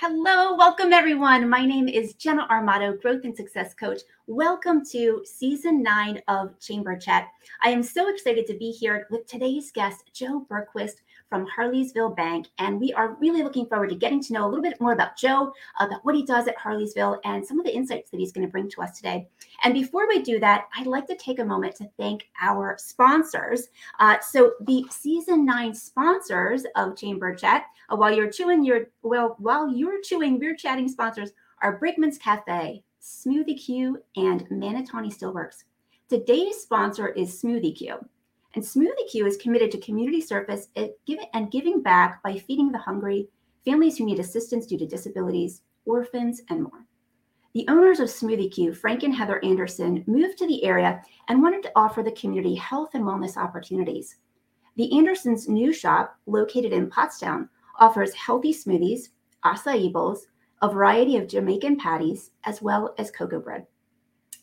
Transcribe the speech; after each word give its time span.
Hello, 0.00 0.54
welcome 0.54 0.92
everyone. 0.92 1.48
My 1.50 1.66
name 1.66 1.88
is 1.88 2.14
Jenna 2.14 2.46
Armato, 2.48 3.02
Growth 3.02 3.24
and 3.24 3.36
Success 3.36 3.74
Coach. 3.74 4.02
Welcome 4.28 4.86
to 4.92 5.24
season 5.24 5.82
nine 5.82 6.22
of 6.28 6.56
Chamber 6.60 6.96
Chat. 6.96 7.26
I 7.64 7.70
am 7.70 7.82
so 7.82 8.08
excited 8.08 8.46
to 8.46 8.54
be 8.54 8.70
here 8.70 9.08
with 9.10 9.26
today's 9.26 9.72
guest, 9.72 10.04
Joe 10.14 10.46
Bergquist 10.48 11.00
from 11.28 11.46
Harleysville 11.46 12.16
Bank. 12.16 12.46
And 12.58 12.80
we 12.80 12.92
are 12.92 13.16
really 13.20 13.42
looking 13.42 13.66
forward 13.66 13.90
to 13.90 13.96
getting 13.96 14.22
to 14.22 14.32
know 14.32 14.46
a 14.46 14.48
little 14.48 14.62
bit 14.62 14.80
more 14.80 14.92
about 14.92 15.16
Joe, 15.16 15.52
about 15.80 16.04
what 16.04 16.14
he 16.14 16.24
does 16.24 16.48
at 16.48 16.58
Harleysville, 16.58 17.18
and 17.24 17.44
some 17.44 17.58
of 17.58 17.66
the 17.66 17.74
insights 17.74 18.10
that 18.10 18.18
he's 18.18 18.32
going 18.32 18.46
to 18.46 18.50
bring 18.50 18.68
to 18.70 18.82
us 18.82 18.96
today. 18.96 19.28
And 19.64 19.74
before 19.74 20.08
we 20.08 20.22
do 20.22 20.38
that, 20.40 20.66
I'd 20.76 20.86
like 20.86 21.06
to 21.08 21.16
take 21.16 21.38
a 21.38 21.44
moment 21.44 21.76
to 21.76 21.90
thank 21.98 22.28
our 22.40 22.76
sponsors. 22.78 23.68
Uh, 24.00 24.16
so, 24.20 24.52
the 24.60 24.84
season 24.90 25.44
nine 25.44 25.74
sponsors 25.74 26.64
of 26.76 26.96
Chamber 26.96 27.34
Chat, 27.34 27.64
uh, 27.90 27.96
while 27.96 28.14
you're 28.14 28.30
chewing 28.30 28.64
your, 28.64 28.86
well, 29.02 29.36
while 29.38 29.68
you're 29.68 30.00
chewing, 30.02 30.38
we're 30.38 30.56
chatting 30.56 30.88
sponsors 30.88 31.30
are 31.62 31.78
Brickman's 31.80 32.18
Cafe, 32.18 32.82
Smoothie 33.02 33.60
Q, 33.64 34.02
and 34.16 34.48
Manatawny 34.48 35.12
Still 35.12 35.34
Works. 35.34 35.64
Today's 36.08 36.60
sponsor 36.60 37.08
is 37.08 37.42
Smoothie 37.42 37.76
Q. 37.76 37.98
And 38.54 38.64
Smoothie 38.64 39.10
Q 39.10 39.26
is 39.26 39.36
committed 39.36 39.70
to 39.72 39.78
community 39.78 40.20
service 40.20 40.68
and 40.76 41.50
giving 41.50 41.82
back 41.82 42.22
by 42.22 42.36
feeding 42.36 42.72
the 42.72 42.78
hungry, 42.78 43.28
families 43.64 43.98
who 43.98 44.06
need 44.06 44.18
assistance 44.18 44.66
due 44.66 44.78
to 44.78 44.86
disabilities, 44.86 45.62
orphans, 45.84 46.40
and 46.48 46.62
more. 46.62 46.86
The 47.54 47.66
owners 47.68 48.00
of 48.00 48.08
Smoothie 48.08 48.52
Q, 48.52 48.72
Frank 48.72 49.02
and 49.02 49.14
Heather 49.14 49.42
Anderson, 49.44 50.04
moved 50.06 50.38
to 50.38 50.46
the 50.46 50.64
area 50.64 51.02
and 51.28 51.42
wanted 51.42 51.62
to 51.64 51.72
offer 51.76 52.02
the 52.02 52.12
community 52.12 52.54
health 52.54 52.90
and 52.94 53.04
wellness 53.04 53.36
opportunities. 53.36 54.16
The 54.76 54.96
Andersons' 54.96 55.48
new 55.48 55.72
shop, 55.72 56.16
located 56.26 56.72
in 56.72 56.88
Pottstown, 56.88 57.48
offers 57.78 58.14
healthy 58.14 58.52
smoothies, 58.52 59.08
acai 59.44 59.92
bowls, 59.92 60.26
a 60.62 60.68
variety 60.68 61.16
of 61.16 61.28
Jamaican 61.28 61.76
patties, 61.76 62.30
as 62.44 62.62
well 62.62 62.94
as 62.98 63.10
cocoa 63.10 63.40
bread. 63.40 63.66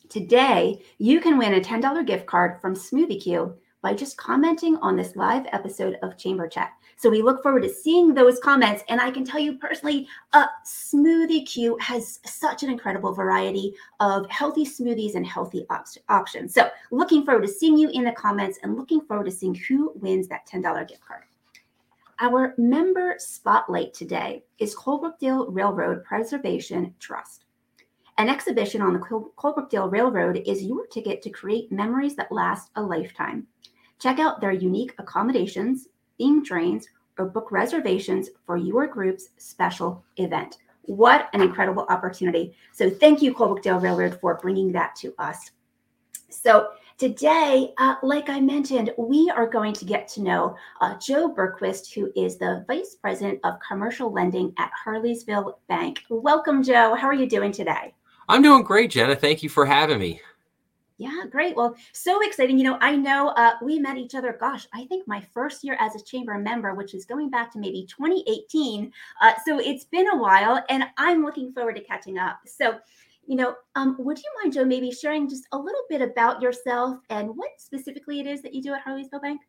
Today, 0.09 0.83
you 0.97 1.19
can 1.19 1.37
win 1.37 1.53
a 1.53 1.61
$10 1.61 2.05
gift 2.05 2.25
card 2.25 2.59
from 2.61 2.75
Smoothie 2.75 3.21
Q 3.21 3.55
by 3.85 3.93
just 3.93 4.17
commenting 4.17 4.77
on 4.77 4.95
this 4.95 5.15
live 5.15 5.45
episode 5.51 5.99
of 6.01 6.17
Chamber 6.17 6.47
Chat. 6.47 6.71
So 6.95 7.07
we 7.07 7.21
look 7.21 7.43
forward 7.43 7.61
to 7.61 7.69
seeing 7.69 8.15
those 8.15 8.39
comments. 8.39 8.83
And 8.89 8.99
I 8.99 9.11
can 9.11 9.23
tell 9.23 9.39
you 9.39 9.59
personally, 9.59 10.07
uh, 10.33 10.47
Smoothie 10.65 11.45
Q 11.45 11.77
has 11.79 12.19
such 12.25 12.63
an 12.63 12.71
incredible 12.71 13.13
variety 13.13 13.75
of 13.99 14.27
healthy 14.31 14.65
smoothies 14.65 15.13
and 15.13 15.23
healthy 15.23 15.67
op- 15.69 15.85
options. 16.09 16.51
So 16.55 16.71
looking 16.89 17.23
forward 17.23 17.43
to 17.43 17.47
seeing 17.47 17.77
you 17.77 17.91
in 17.91 18.05
the 18.05 18.11
comments 18.13 18.57
and 18.63 18.75
looking 18.75 19.01
forward 19.01 19.25
to 19.25 19.31
seeing 19.31 19.53
who 19.53 19.91
wins 19.97 20.27
that 20.29 20.47
$10 20.47 20.87
gift 20.87 21.05
card. 21.05 21.21
Our 22.19 22.55
member 22.57 23.17
spotlight 23.19 23.93
today 23.93 24.45
is 24.57 24.75
Colebrookdale 24.75 25.45
Railroad 25.49 26.03
Preservation 26.03 26.95
Trust. 26.99 27.45
An 28.17 28.29
exhibition 28.29 28.81
on 28.81 28.93
the 28.93 28.99
Col- 29.35 29.89
Railroad 29.89 30.41
is 30.47 30.63
your 30.63 30.87
ticket 30.87 31.21
to 31.21 31.29
create 31.29 31.71
memories 31.71 32.15
that 32.15 32.31
last 32.31 32.71
a 32.77 32.81
lifetime. 32.81 33.45
Check 33.99 34.19
out 34.19 34.41
their 34.41 34.51
unique 34.51 34.93
accommodations, 34.97 35.87
theme 36.17 36.43
trains, 36.43 36.87
or 37.17 37.25
book 37.25 37.51
reservations 37.51 38.29
for 38.45 38.57
your 38.57 38.87
group's 38.87 39.29
special 39.37 40.03
event. 40.17 40.57
What 40.83 41.29
an 41.33 41.41
incredible 41.41 41.85
opportunity. 41.89 42.55
So, 42.73 42.89
thank 42.89 43.21
you, 43.21 43.33
Colebrookdale 43.33 43.81
Railroad, 43.81 44.19
for 44.19 44.35
bringing 44.35 44.71
that 44.73 44.95
to 44.97 45.13
us. 45.17 45.51
So, 46.29 46.69
today, 46.97 47.73
uh, 47.77 47.95
like 48.03 48.29
I 48.29 48.39
mentioned, 48.39 48.91
we 48.97 49.31
are 49.35 49.47
going 49.47 49.73
to 49.73 49.85
get 49.85 50.07
to 50.09 50.21
know 50.21 50.55
uh, 50.81 50.95
Joe 50.99 51.33
Bergquist, 51.33 51.93
who 51.93 52.11
is 52.15 52.37
the 52.37 52.63
Vice 52.67 52.95
President 53.01 53.39
of 53.43 53.55
Commercial 53.67 54.11
Lending 54.11 54.53
at 54.57 54.71
Harleysville 54.85 55.55
Bank. 55.67 56.01
Welcome, 56.09 56.61
Joe. 56.61 56.93
How 56.93 57.07
are 57.07 57.13
you 57.13 57.27
doing 57.27 57.51
today? 57.51 57.95
I'm 58.27 58.41
doing 58.41 58.63
great, 58.63 58.91
Jenna. 58.91 59.15
Thank 59.15 59.41
you 59.41 59.49
for 59.49 59.65
having 59.65 59.99
me. 59.99 60.21
Yeah, 60.97 61.23
great. 61.29 61.57
Well, 61.57 61.75
so 61.91 62.21
exciting. 62.25 62.57
You 62.57 62.63
know, 62.63 62.77
I 62.79 62.95
know 62.95 63.29
uh, 63.29 63.55
we 63.61 63.79
met 63.79 63.97
each 63.97 64.15
other, 64.15 64.37
gosh, 64.39 64.65
I 64.73 64.85
think 64.85 65.05
my 65.07 65.21
first 65.33 65.63
year 65.63 65.75
as 65.79 65.93
a 65.95 66.03
chamber 66.03 66.37
member, 66.37 66.73
which 66.73 66.93
is 66.93 67.05
going 67.05 67.29
back 67.29 67.51
to 67.51 67.59
maybe 67.59 67.85
2018. 67.85 68.91
Uh, 69.21 69.33
so 69.45 69.59
it's 69.59 69.83
been 69.83 70.07
a 70.07 70.15
while, 70.15 70.63
and 70.69 70.85
I'm 70.97 71.23
looking 71.23 71.51
forward 71.51 71.75
to 71.75 71.83
catching 71.83 72.17
up. 72.17 72.39
So, 72.45 72.79
you 73.27 73.35
know, 73.35 73.55
um, 73.75 73.97
would 73.99 74.17
you 74.17 74.31
mind, 74.41 74.53
Joe, 74.53 74.63
maybe 74.63 74.89
sharing 74.89 75.27
just 75.27 75.45
a 75.51 75.57
little 75.57 75.83
bit 75.89 76.01
about 76.01 76.41
yourself 76.41 76.99
and 77.09 77.29
what 77.29 77.49
specifically 77.57 78.21
it 78.21 78.27
is 78.27 78.41
that 78.43 78.53
you 78.53 78.61
do 78.61 78.73
at 78.73 78.85
Harleysville 78.85 79.21
Bank? 79.21 79.41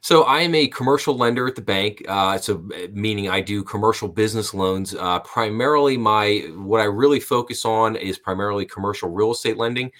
So 0.00 0.22
I 0.22 0.40
am 0.40 0.54
a 0.54 0.66
commercial 0.66 1.14
lender 1.16 1.46
at 1.46 1.54
the 1.54 1.62
bank. 1.62 2.02
Uh, 2.08 2.38
so 2.38 2.66
meaning 2.92 3.28
I 3.28 3.40
do 3.40 3.62
commercial 3.62 4.08
business 4.08 4.54
loans. 4.54 4.94
Uh, 4.94 5.20
primarily, 5.20 5.96
my 5.96 6.50
what 6.56 6.80
I 6.80 6.84
really 6.84 7.20
focus 7.20 7.64
on 7.64 7.96
is 7.96 8.18
primarily 8.18 8.64
commercial 8.64 9.10
real 9.10 9.32
estate 9.32 9.58
lending. 9.58 9.92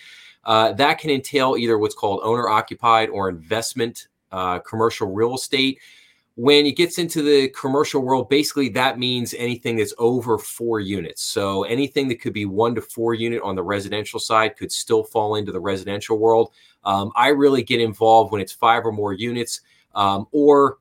Uh, 0.45 0.73
that 0.73 0.99
can 0.99 1.11
entail 1.11 1.57
either 1.59 1.79
what's 1.79 1.95
called 1.95 2.21
owner 2.23 2.49
occupied 2.49 3.09
or 3.11 3.29
investment 3.29 4.09
uh, 4.33 4.59
commercial 4.61 5.13
real 5.13 5.35
estate. 5.35 5.79
When 6.37 6.65
it 6.65 6.77
gets 6.77 6.99
into 6.99 7.23
the 7.23 7.49
commercial 7.49 8.01
world, 8.01 8.31
basically 8.31 8.71
that 8.71 8.99
means 8.99 9.35
anything 9.35 9.77
that's 9.77 9.93
over 9.99 10.39
four 10.39 10.81
units. 10.81 11.23
So 11.23 11.65
anything 11.65 12.09
that 12.09 12.21
could 12.21 12.33
be 12.33 12.47
one 12.47 12.75
to 12.77 12.81
four 12.81 13.13
unit 13.13 13.43
on 13.43 13.57
the 13.57 13.63
residential 13.63 14.19
side 14.19 14.57
could 14.57 14.73
still 14.73 15.05
fall 15.05 15.35
into 15.35 15.53
the 15.53 15.61
residential 15.61 16.19
world. 16.19 16.53
Um, 16.85 17.13
I 17.15 17.29
really 17.29 17.63
get 17.63 17.81
involved 17.81 18.33
when 18.33 18.41
it's 18.41 18.53
five 18.53 18.87
or 18.87 18.93
more 18.93 19.13
units, 19.13 19.61
um, 19.95 20.27
or 20.33 20.79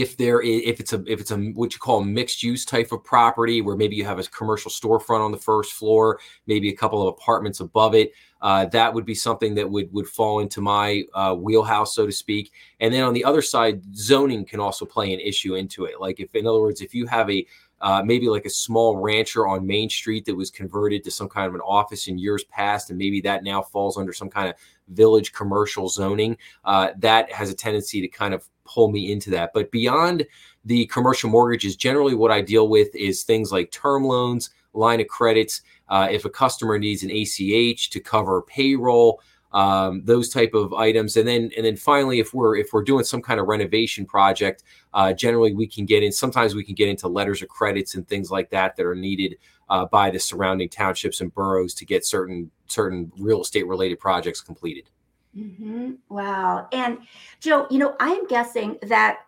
if 0.00 0.16
there 0.16 0.40
is, 0.40 0.62
if 0.64 0.80
it's 0.80 0.92
a 0.92 1.02
if 1.06 1.20
it's 1.20 1.30
a 1.30 1.36
what 1.36 1.72
you 1.72 1.78
call 1.78 2.00
a 2.00 2.04
mixed 2.04 2.42
use 2.42 2.64
type 2.64 2.92
of 2.92 3.02
property 3.04 3.60
where 3.60 3.76
maybe 3.76 3.96
you 3.96 4.04
have 4.04 4.18
a 4.18 4.24
commercial 4.24 4.70
storefront 4.70 5.20
on 5.20 5.32
the 5.32 5.38
first 5.38 5.72
floor 5.72 6.20
maybe 6.46 6.68
a 6.68 6.76
couple 6.76 7.00
of 7.00 7.08
apartments 7.08 7.60
above 7.60 7.94
it 7.94 8.12
uh, 8.42 8.66
that 8.66 8.92
would 8.92 9.04
be 9.04 9.14
something 9.14 9.54
that 9.54 9.68
would 9.68 9.92
would 9.92 10.06
fall 10.06 10.40
into 10.40 10.60
my 10.60 11.02
uh, 11.14 11.34
wheelhouse 11.34 11.94
so 11.94 12.06
to 12.06 12.12
speak. 12.12 12.52
And 12.80 12.92
then 12.92 13.02
on 13.02 13.14
the 13.14 13.24
other 13.24 13.42
side 13.42 13.82
zoning 13.96 14.44
can 14.44 14.60
also 14.60 14.84
play 14.84 15.12
an 15.12 15.20
issue 15.20 15.54
into 15.54 15.84
it. 15.86 16.00
Like 16.00 16.20
if 16.20 16.34
in 16.34 16.46
other 16.46 16.60
words 16.60 16.80
if 16.80 16.94
you 16.94 17.06
have 17.06 17.30
a 17.30 17.46
uh, 17.80 18.02
maybe 18.02 18.28
like 18.28 18.46
a 18.46 18.50
small 18.50 18.96
rancher 18.96 19.46
on 19.46 19.66
Main 19.66 19.90
Street 19.90 20.24
that 20.24 20.34
was 20.34 20.50
converted 20.50 21.04
to 21.04 21.10
some 21.10 21.28
kind 21.28 21.46
of 21.46 21.54
an 21.54 21.60
office 21.60 22.08
in 22.08 22.18
years 22.18 22.42
past, 22.44 22.88
and 22.88 22.98
maybe 22.98 23.20
that 23.20 23.44
now 23.44 23.60
falls 23.60 23.98
under 23.98 24.14
some 24.14 24.30
kind 24.30 24.48
of 24.48 24.54
village 24.88 25.32
commercial 25.32 25.88
zoning. 25.88 26.36
Uh, 26.64 26.90
that 26.98 27.30
has 27.32 27.50
a 27.50 27.54
tendency 27.54 28.00
to 28.00 28.08
kind 28.08 28.34
of 28.34 28.48
pull 28.64 28.90
me 28.90 29.12
into 29.12 29.30
that. 29.30 29.52
But 29.54 29.70
beyond 29.70 30.26
the 30.64 30.86
commercial 30.86 31.30
mortgages, 31.30 31.76
generally 31.76 32.14
what 32.14 32.30
I 32.30 32.40
deal 32.40 32.68
with 32.68 32.94
is 32.94 33.22
things 33.22 33.52
like 33.52 33.70
term 33.70 34.04
loans, 34.04 34.50
line 34.72 35.00
of 35.00 35.08
credits. 35.08 35.62
Uh, 35.88 36.08
if 36.10 36.24
a 36.24 36.30
customer 36.30 36.78
needs 36.78 37.02
an 37.02 37.10
ACH 37.10 37.90
to 37.90 38.00
cover 38.00 38.42
payroll, 38.42 39.20
um, 39.52 40.02
those 40.04 40.28
type 40.28 40.52
of 40.54 40.74
items, 40.74 41.16
and 41.16 41.26
then 41.26 41.50
and 41.56 41.64
then 41.64 41.76
finally, 41.76 42.18
if 42.18 42.34
we're 42.34 42.56
if 42.56 42.72
we're 42.72 42.82
doing 42.82 43.04
some 43.04 43.22
kind 43.22 43.40
of 43.40 43.46
renovation 43.46 44.04
project, 44.04 44.64
uh, 44.92 45.12
generally 45.12 45.54
we 45.54 45.66
can 45.66 45.86
get 45.86 46.02
in. 46.02 46.12
Sometimes 46.12 46.54
we 46.54 46.64
can 46.64 46.74
get 46.74 46.88
into 46.88 47.08
letters 47.08 47.40
of 47.42 47.48
credits 47.48 47.94
and 47.94 48.06
things 48.06 48.30
like 48.30 48.50
that 48.50 48.76
that 48.76 48.84
are 48.84 48.94
needed 48.94 49.36
uh, 49.68 49.86
by 49.86 50.10
the 50.10 50.18
surrounding 50.18 50.68
townships 50.68 51.20
and 51.20 51.34
boroughs 51.34 51.74
to 51.74 51.84
get 51.84 52.04
certain 52.04 52.50
certain 52.66 53.10
real 53.18 53.42
estate 53.42 53.66
related 53.66 53.98
projects 53.98 54.40
completed. 54.40 54.90
Mm-hmm. 55.36 55.92
Wow. 56.08 56.68
And 56.72 56.98
Joe, 57.40 57.66
you 57.70 57.78
know, 57.78 57.94
I'm 58.00 58.26
guessing 58.26 58.78
that 58.82 59.20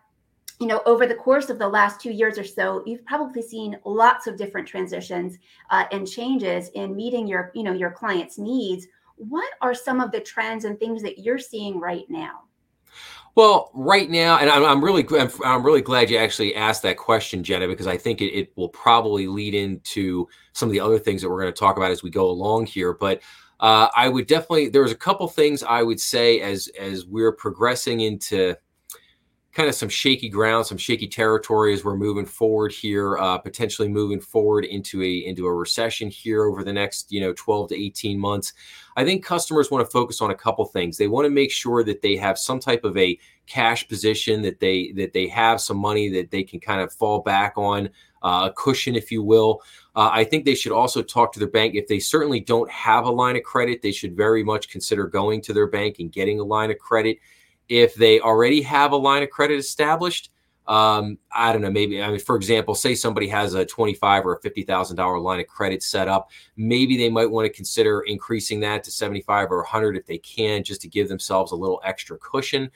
you 0.59 0.67
know 0.67 0.81
over 0.85 1.07
the 1.07 1.15
course 1.15 1.49
of 1.49 1.57
the 1.57 1.67
last 1.67 2.01
two 2.01 2.11
years 2.11 2.37
or 2.37 2.43
so 2.43 2.83
you've 2.85 3.05
probably 3.05 3.41
seen 3.41 3.77
lots 3.85 4.27
of 4.27 4.37
different 4.37 4.67
transitions 4.67 5.37
uh, 5.69 5.85
and 5.91 6.05
changes 6.05 6.69
in 6.75 6.95
meeting 6.95 7.27
your 7.27 7.51
you 7.55 7.63
know 7.63 7.71
your 7.71 7.91
clients 7.91 8.37
needs 8.37 8.85
what 9.15 9.49
are 9.61 9.73
some 9.73 10.01
of 10.01 10.11
the 10.11 10.19
trends 10.19 10.65
and 10.65 10.77
things 10.77 11.01
that 11.01 11.19
you're 11.19 11.39
seeing 11.39 11.79
right 11.79 12.05
now 12.09 12.41
well, 13.39 13.71
right 13.73 14.09
now, 14.09 14.37
and 14.37 14.49
I'm, 14.49 14.65
I'm 14.65 14.83
really 14.83 15.07
I'm, 15.17 15.31
I'm, 15.45 15.65
really 15.65 15.79
glad 15.79 16.09
you 16.09 16.17
actually 16.17 16.55
asked 16.55 16.81
that 16.81 16.97
question, 16.97 17.41
Jenna, 17.41 17.69
because 17.69 17.87
I 17.87 17.95
think 17.95 18.19
it, 18.19 18.37
it, 18.37 18.51
will 18.57 18.67
probably 18.67 19.27
lead 19.27 19.55
into 19.55 20.27
some 20.51 20.67
of 20.67 20.73
the 20.73 20.81
other 20.81 20.99
things 20.99 21.21
that 21.21 21.29
we're 21.29 21.39
going 21.39 21.53
to 21.53 21.57
talk 21.57 21.77
about 21.77 21.89
as 21.89 22.03
we 22.03 22.09
go 22.09 22.29
along 22.29 22.65
here. 22.65 22.91
But 22.91 23.21
uh, 23.61 23.87
I 23.95 24.09
would 24.09 24.27
definitely 24.27 24.67
there 24.67 24.81
was 24.81 24.91
a 24.91 24.97
couple 24.97 25.25
things 25.29 25.63
I 25.63 25.83
would 25.83 26.01
say 26.01 26.41
as 26.41 26.67
as 26.77 27.05
we're 27.05 27.31
progressing 27.31 28.01
into 28.01 28.57
kind 29.51 29.67
of 29.67 29.73
some 29.73 29.89
shaky 29.89 30.29
ground, 30.29 30.65
some 30.65 30.77
shaky 30.77 31.07
territory 31.07 31.73
as 31.73 31.83
we're 31.83 31.95
moving 31.95 32.25
forward 32.25 32.71
here, 32.71 33.17
uh, 33.17 33.37
potentially 33.37 33.87
moving 33.87 34.21
forward 34.21 34.63
into 34.63 35.01
a 35.01 35.25
into 35.25 35.45
a 35.45 35.53
recession 35.53 36.09
here 36.09 36.43
over 36.45 36.63
the 36.63 36.73
next 36.73 37.11
you 37.11 37.19
know 37.19 37.33
12 37.33 37.69
to 37.69 37.75
18 37.75 38.19
months. 38.19 38.53
I 38.95 39.05
think 39.05 39.23
customers 39.23 39.71
want 39.71 39.85
to 39.85 39.91
focus 39.91 40.21
on 40.21 40.31
a 40.31 40.35
couple 40.35 40.65
things. 40.65 40.97
They 40.97 41.07
want 41.07 41.25
to 41.25 41.29
make 41.29 41.51
sure 41.51 41.83
that 41.83 42.01
they 42.01 42.15
have 42.17 42.37
some 42.37 42.59
type 42.59 42.83
of 42.83 42.95
a 42.97 43.17
cash 43.47 43.87
position 43.87 44.41
that 44.43 44.59
they 44.59 44.91
that 44.93 45.13
they 45.13 45.27
have 45.27 45.59
some 45.61 45.77
money 45.77 46.09
that 46.09 46.29
they 46.31 46.43
can 46.43 46.59
kind 46.59 46.81
of 46.81 46.93
fall 46.93 47.21
back 47.21 47.53
on 47.57 47.89
uh, 48.21 48.49
a 48.49 48.53
cushion, 48.53 48.95
if 48.95 49.11
you 49.11 49.23
will. 49.23 49.61
Uh, 49.95 50.09
I 50.11 50.23
think 50.23 50.45
they 50.45 50.55
should 50.55 50.71
also 50.71 51.01
talk 51.01 51.33
to 51.33 51.39
their 51.39 51.47
bank. 51.47 51.75
If 51.75 51.87
they 51.87 51.99
certainly 51.99 52.39
don't 52.39 52.69
have 52.69 53.05
a 53.05 53.11
line 53.11 53.35
of 53.35 53.43
credit, 53.43 53.81
they 53.81 53.91
should 53.91 54.15
very 54.15 54.43
much 54.43 54.69
consider 54.69 55.07
going 55.07 55.41
to 55.41 55.53
their 55.53 55.67
bank 55.67 55.97
and 55.99 56.11
getting 56.11 56.39
a 56.39 56.43
line 56.43 56.69
of 56.69 56.77
credit. 56.77 57.17
If 57.69 57.95
they 57.95 58.19
already 58.19 58.61
have 58.63 58.91
a 58.91 58.97
line 58.97 59.23
of 59.23 59.29
credit 59.29 59.57
established, 59.57 60.31
um, 60.69 61.17
I 61.31 61.51
don't 61.51 61.63
know, 61.63 61.71
maybe, 61.71 62.01
I 62.01 62.11
mean, 62.11 62.19
for 62.19 62.35
example, 62.35 62.75
say 62.75 62.93
somebody 62.93 63.27
has 63.29 63.55
a 63.55 63.65
25 63.65 64.23
or 64.23 64.35
a 64.35 64.39
$50,000 64.39 65.21
line 65.21 65.39
of 65.39 65.47
credit 65.47 65.81
set 65.81 66.07
up. 66.07 66.29
Maybe 66.57 66.95
they 66.95 67.09
might 67.09 67.31
want 67.31 67.47
to 67.47 67.51
consider 67.51 68.01
increasing 68.01 68.59
that 68.59 68.83
to 68.83 68.91
75 68.91 69.51
or 69.51 69.57
100 69.57 69.97
if 69.97 70.05
they 70.05 70.19
can, 70.19 70.63
just 70.63 70.81
to 70.81 70.87
give 70.87 71.09
themselves 71.09 71.51
a 71.51 71.55
little 71.55 71.81
extra 71.83 72.19
cushion. 72.19 72.69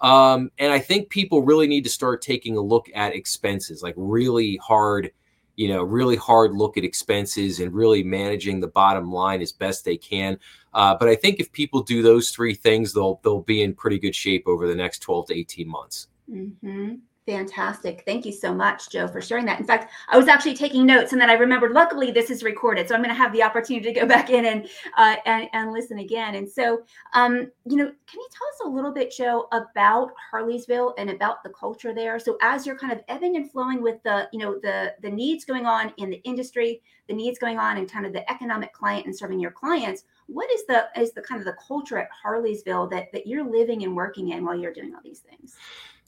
Um, 0.00 0.50
and 0.58 0.70
I 0.70 0.78
think 0.78 1.08
people 1.08 1.42
really 1.42 1.66
need 1.66 1.84
to 1.84 1.90
start 1.90 2.20
taking 2.20 2.58
a 2.58 2.60
look 2.60 2.90
at 2.94 3.14
expenses, 3.14 3.82
like 3.82 3.94
really 3.96 4.56
hard, 4.58 5.10
you 5.56 5.68
know, 5.68 5.82
really 5.82 6.16
hard 6.16 6.52
look 6.52 6.76
at 6.76 6.84
expenses 6.84 7.60
and 7.60 7.72
really 7.72 8.02
managing 8.02 8.60
the 8.60 8.68
bottom 8.68 9.10
line 9.10 9.40
as 9.40 9.52
best 9.52 9.86
they 9.86 9.96
can. 9.96 10.38
Uh, 10.78 10.94
but 10.94 11.08
I 11.08 11.16
think 11.16 11.40
if 11.40 11.50
people 11.50 11.82
do 11.82 12.02
those 12.02 12.30
three 12.30 12.54
things, 12.54 12.92
they'll 12.92 13.20
they'll 13.24 13.42
be 13.42 13.62
in 13.62 13.74
pretty 13.74 13.98
good 13.98 14.14
shape 14.14 14.46
over 14.46 14.68
the 14.68 14.76
next 14.76 15.00
12 15.00 15.26
to 15.26 15.34
18 15.34 15.68
months. 15.68 16.06
Mm-hmm. 16.30 16.94
Fantastic. 17.28 18.04
Thank 18.06 18.24
you 18.24 18.32
so 18.32 18.54
much, 18.54 18.88
Joe, 18.88 19.06
for 19.06 19.20
sharing 19.20 19.44
that. 19.44 19.60
In 19.60 19.66
fact, 19.66 19.92
I 20.08 20.16
was 20.16 20.28
actually 20.28 20.54
taking 20.54 20.86
notes 20.86 21.12
and 21.12 21.20
then 21.20 21.28
I 21.28 21.34
remembered, 21.34 21.72
luckily, 21.72 22.10
this 22.10 22.30
is 22.30 22.42
recorded. 22.42 22.88
So 22.88 22.94
I'm 22.94 23.02
going 23.02 23.14
to 23.14 23.22
have 23.22 23.34
the 23.34 23.42
opportunity 23.42 23.92
to 23.92 24.00
go 24.00 24.06
back 24.14 24.30
in 24.30 24.46
and, 24.46 24.66
uh, 24.96 25.16
and, 25.26 25.46
and, 25.52 25.70
listen 25.70 25.98
again. 25.98 26.36
And 26.36 26.48
so, 26.48 26.84
um, 27.12 27.50
you 27.66 27.76
know, 27.76 27.84
can 27.84 28.20
you 28.20 28.28
tell 28.32 28.48
us 28.48 28.60
a 28.64 28.68
little 28.74 28.94
bit, 28.94 29.12
Joe, 29.14 29.46
about 29.52 30.12
Harleysville 30.32 30.94
and 30.96 31.10
about 31.10 31.42
the 31.42 31.50
culture 31.50 31.92
there? 31.92 32.18
So 32.18 32.38
as 32.40 32.66
you're 32.66 32.78
kind 32.78 32.94
of 32.94 33.00
ebbing 33.08 33.36
and 33.36 33.52
flowing 33.52 33.82
with 33.82 34.02
the, 34.04 34.26
you 34.32 34.38
know, 34.38 34.58
the, 34.62 34.94
the 35.02 35.10
needs 35.10 35.44
going 35.44 35.66
on 35.66 35.92
in 35.98 36.08
the 36.08 36.22
industry, 36.24 36.80
the 37.08 37.14
needs 37.14 37.38
going 37.38 37.58
on 37.58 37.76
in 37.76 37.86
kind 37.86 38.06
of 38.06 38.14
the 38.14 38.28
economic 38.32 38.72
client 38.72 39.04
and 39.04 39.14
serving 39.14 39.38
your 39.38 39.50
clients, 39.50 40.04
what 40.28 40.50
is 40.50 40.64
the, 40.64 40.86
is 40.96 41.12
the 41.12 41.20
kind 41.20 41.40
of 41.40 41.44
the 41.44 41.56
culture 41.66 41.98
at 41.98 42.08
Harleysville 42.24 42.90
that, 42.90 43.12
that 43.12 43.26
you're 43.26 43.44
living 43.44 43.84
and 43.84 43.94
working 43.94 44.30
in 44.30 44.46
while 44.46 44.58
you're 44.58 44.72
doing 44.72 44.94
all 44.94 45.02
these 45.04 45.20
things? 45.20 45.56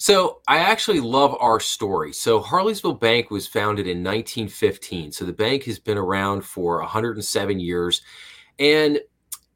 So 0.01 0.41
I 0.49 0.61
actually 0.61 1.01
love 1.01 1.37
our 1.41 1.61
story. 1.61 2.15
So 2.15 2.41
Harleysville 2.41 2.99
Bank 2.99 3.31
was 3.31 3.47
founded 3.47 3.87
in 3.87 3.99
1915. 3.99 5.13
So 5.13 5.27
the 5.27 5.33
bank 5.35 5.65
has 5.65 5.79
been 5.79 5.99
around 5.99 6.41
for 6.41 6.79
107 6.79 7.61
years. 7.61 8.01
And 8.59 8.99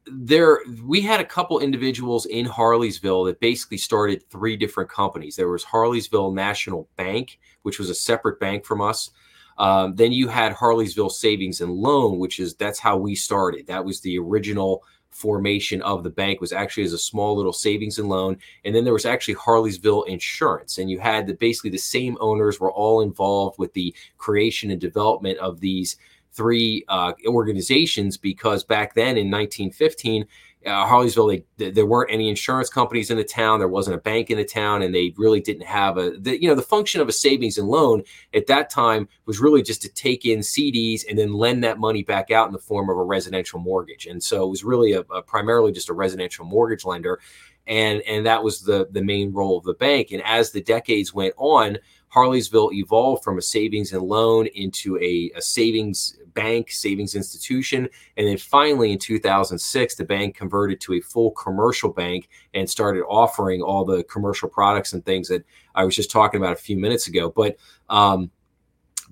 there 0.05 0.59
we 0.83 1.01
had 1.01 1.19
a 1.19 1.25
couple 1.25 1.59
individuals 1.61 2.27
in 2.27 2.45
Harleysville 2.45 3.25
that 3.25 3.39
basically 3.39 3.79
started 3.79 4.21
three 4.29 4.55
different 4.55 4.87
companies. 4.87 5.35
There 5.35 5.49
was 5.49 5.65
Harleysville 5.65 6.35
National 6.35 6.87
Bank, 6.95 7.39
which 7.63 7.79
was 7.79 7.89
a 7.89 7.95
separate 7.95 8.39
bank 8.39 8.65
from 8.65 8.81
us. 8.81 9.09
Um, 9.57 9.95
then 9.95 10.11
you 10.11 10.27
had 10.27 10.53
Harleysville 10.53 11.11
Savings 11.11 11.61
and 11.61 11.71
Loan, 11.71 12.19
which 12.19 12.39
is 12.39 12.53
that's 12.53 12.77
how 12.77 12.97
we 12.97 13.15
started. 13.15 13.65
That 13.65 13.83
was 13.83 13.99
the 14.01 14.19
original 14.19 14.83
formation 15.15 15.81
of 15.83 16.03
the 16.03 16.09
bank 16.09 16.41
was 16.41 16.51
actually 16.51 16.83
as 16.83 16.91
a 16.91 16.97
small 16.97 17.37
little 17.37 17.53
savings 17.53 17.99
and 17.99 18.09
loan. 18.09 18.37
And 18.65 18.75
then 18.75 18.83
there 18.83 18.91
was 18.91 19.05
actually 19.05 19.35
harleysville 19.35 20.05
insurance. 20.07 20.77
And 20.77 20.91
you 20.91 20.99
had 20.99 21.25
the 21.25 21.35
basically 21.35 21.69
the 21.69 21.77
same 21.77 22.17
owners 22.19 22.59
were 22.59 22.71
all 22.71 22.99
involved 22.99 23.57
with 23.57 23.71
the 23.73 23.95
creation 24.17 24.71
and 24.71 24.81
development 24.81 25.39
of 25.39 25.61
these 25.61 25.95
three 26.33 26.83
uh, 26.89 27.13
organizations 27.25 28.17
because 28.17 28.65
back 28.65 28.93
then 28.93 29.17
in 29.17 29.31
1915 29.31 30.25
uh, 30.65 30.85
Harleysville, 30.85 31.43
they, 31.57 31.69
there 31.69 31.85
weren't 31.85 32.11
any 32.11 32.27
insurance 32.27 32.69
companies 32.69 33.11
in 33.11 33.17
the 33.17 33.23
town. 33.23 33.59
There 33.59 33.67
wasn't 33.67 33.95
a 33.95 33.99
bank 33.99 34.31
in 34.31 34.37
the 34.37 34.45
town, 34.45 34.81
and 34.81 34.95
they 34.95 35.13
really 35.15 35.39
didn't 35.39 35.65
have 35.65 35.97
a. 35.97 36.11
The, 36.11 36.41
you 36.41 36.47
know, 36.47 36.55
the 36.55 36.61
function 36.61 37.01
of 37.01 37.07
a 37.07 37.11
savings 37.11 37.57
and 37.57 37.67
loan 37.67 38.03
at 38.33 38.47
that 38.47 38.69
time 38.69 39.07
was 39.25 39.39
really 39.39 39.61
just 39.61 39.81
to 39.83 39.89
take 39.89 40.25
in 40.25 40.39
CDs 40.39 41.03
and 41.07 41.19
then 41.19 41.33
lend 41.33 41.63
that 41.63 41.77
money 41.77 42.03
back 42.03 42.31
out 42.31 42.47
in 42.47 42.53
the 42.53 42.59
form 42.59 42.89
of 42.89 42.97
a 42.97 43.03
residential 43.03 43.59
mortgage. 43.59 44.07
And 44.07 44.23
so 44.23 44.43
it 44.43 44.49
was 44.49 44.63
really 44.63 44.93
a, 44.93 45.01
a 45.01 45.21
primarily 45.21 45.71
just 45.71 45.89
a 45.89 45.93
residential 45.93 46.45
mortgage 46.45 46.83
lender, 46.83 47.19
and 47.67 48.01
and 48.01 48.25
that 48.25 48.43
was 48.43 48.61
the 48.61 48.87
the 48.91 49.03
main 49.03 49.33
role 49.33 49.57
of 49.57 49.65
the 49.65 49.73
bank. 49.73 50.11
And 50.11 50.23
as 50.23 50.51
the 50.51 50.61
decades 50.61 51.13
went 51.13 51.35
on, 51.37 51.77
Harleysville 52.15 52.73
evolved 52.73 53.23
from 53.23 53.37
a 53.37 53.41
savings 53.41 53.91
and 53.91 54.01
loan 54.01 54.47
into 54.47 54.97
a, 54.97 55.31
a 55.35 55.41
savings 55.41 56.17
bank, 56.35 56.69
savings 56.69 57.15
institution. 57.15 57.89
And 58.17 58.27
then 58.27 58.37
finally, 58.37 58.91
in 58.91 58.99
2006, 58.99 59.95
the 59.95 60.05
bank 60.05 60.35
converted 60.35 60.79
to 60.81 60.93
a 60.93 61.01
full 61.01 61.31
commercial 61.31 61.89
bank 61.89 62.29
and 62.53 62.69
started 62.69 63.03
offering 63.03 63.61
all 63.61 63.83
the 63.83 64.03
commercial 64.03 64.47
products 64.47 64.93
and 64.93 65.03
things 65.03 65.27
that 65.29 65.43
I 65.73 65.83
was 65.83 65.95
just 65.95 66.11
talking 66.11 66.39
about 66.39 66.53
a 66.53 66.57
few 66.57 66.77
minutes 66.77 67.07
ago. 67.07 67.31
But 67.35 67.57
um, 67.89 68.29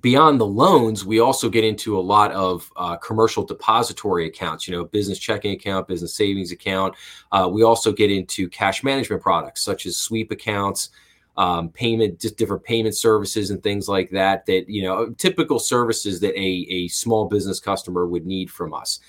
beyond 0.01 0.39
the 0.39 0.45
loans, 0.45 1.05
we 1.05 1.19
also 1.19 1.49
get 1.49 1.63
into 1.63 1.97
a 1.97 2.01
lot 2.01 2.31
of 2.33 2.69
uh, 2.75 2.97
commercial 2.97 3.43
depository 3.43 4.27
accounts, 4.27 4.67
you 4.67 4.75
know, 4.75 4.83
business 4.83 5.17
checking 5.17 5.53
account, 5.53 5.87
business 5.87 6.13
savings 6.13 6.51
account. 6.51 6.93
Uh, 7.31 7.49
we 7.51 7.63
also 7.63 7.91
get 7.91 8.11
into 8.11 8.49
cash 8.49 8.83
management 8.83 9.21
products 9.21 9.63
such 9.63 9.85
as 9.85 9.97
sweep 9.97 10.29
accounts 10.31 10.89
um, 11.37 11.69
payment, 11.69 12.19
just 12.19 12.37
different 12.37 12.63
payment 12.63 12.95
services 12.95 13.49
and 13.49 13.61
things 13.63 13.87
like 13.87 14.09
that. 14.11 14.45
That 14.45 14.69
you 14.69 14.83
know, 14.83 15.09
typical 15.11 15.59
services 15.59 16.19
that 16.21 16.35
a 16.35 16.67
a 16.69 16.87
small 16.89 17.25
business 17.25 17.59
customer 17.59 18.05
would 18.05 18.25
need 18.25 18.51
from 18.51 18.73
us. 18.73 18.99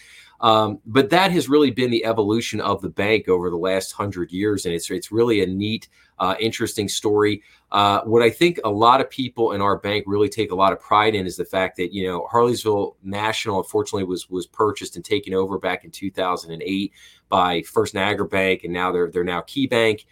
Um, 0.40 0.80
but 0.84 1.10
that 1.10 1.30
has 1.30 1.49
really 1.49 1.70
been 1.70 1.90
the 1.90 2.04
evolution 2.04 2.60
of 2.60 2.82
the 2.82 2.88
bank 2.88 3.28
over 3.28 3.50
the 3.50 3.56
last 3.56 3.92
hundred 3.92 4.32
years, 4.32 4.66
and 4.66 4.75
it's 4.75 4.90
it's 4.90 5.12
really 5.12 5.42
a 5.42 5.46
neat, 5.46 5.88
uh, 6.18 6.34
interesting 6.40 6.88
story. 6.88 7.42
Uh, 7.72 8.02
what 8.02 8.22
I 8.22 8.30
think 8.30 8.60
a 8.62 8.70
lot 8.70 9.00
of 9.00 9.08
people 9.08 9.52
in 9.52 9.62
our 9.62 9.78
bank 9.78 10.04
really 10.06 10.28
take 10.28 10.50
a 10.50 10.54
lot 10.54 10.72
of 10.72 10.80
pride 10.80 11.14
in 11.14 11.26
is 11.26 11.37
the 11.37 11.44
fact 11.44 11.76
that 11.76 11.94
you 11.94 12.06
know 12.06 12.28
Harleysville 12.30 12.96
National, 13.02 13.58
unfortunately, 13.58 14.04
was 14.04 14.28
was 14.28 14.46
purchased 14.46 14.96
and 14.96 15.04
taken 15.04 15.34
over 15.34 15.58
back 15.58 15.84
in 15.84 15.90
2008 15.90 16.92
by 17.28 17.62
First 17.62 17.94
Niagara 17.94 18.28
Bank, 18.28 18.64
and 18.64 18.72
now 18.72 18.92
they're 18.92 19.10
they're 19.10 19.25
now 19.25 19.40
Key 19.42 19.66
Bank. 19.66 20.04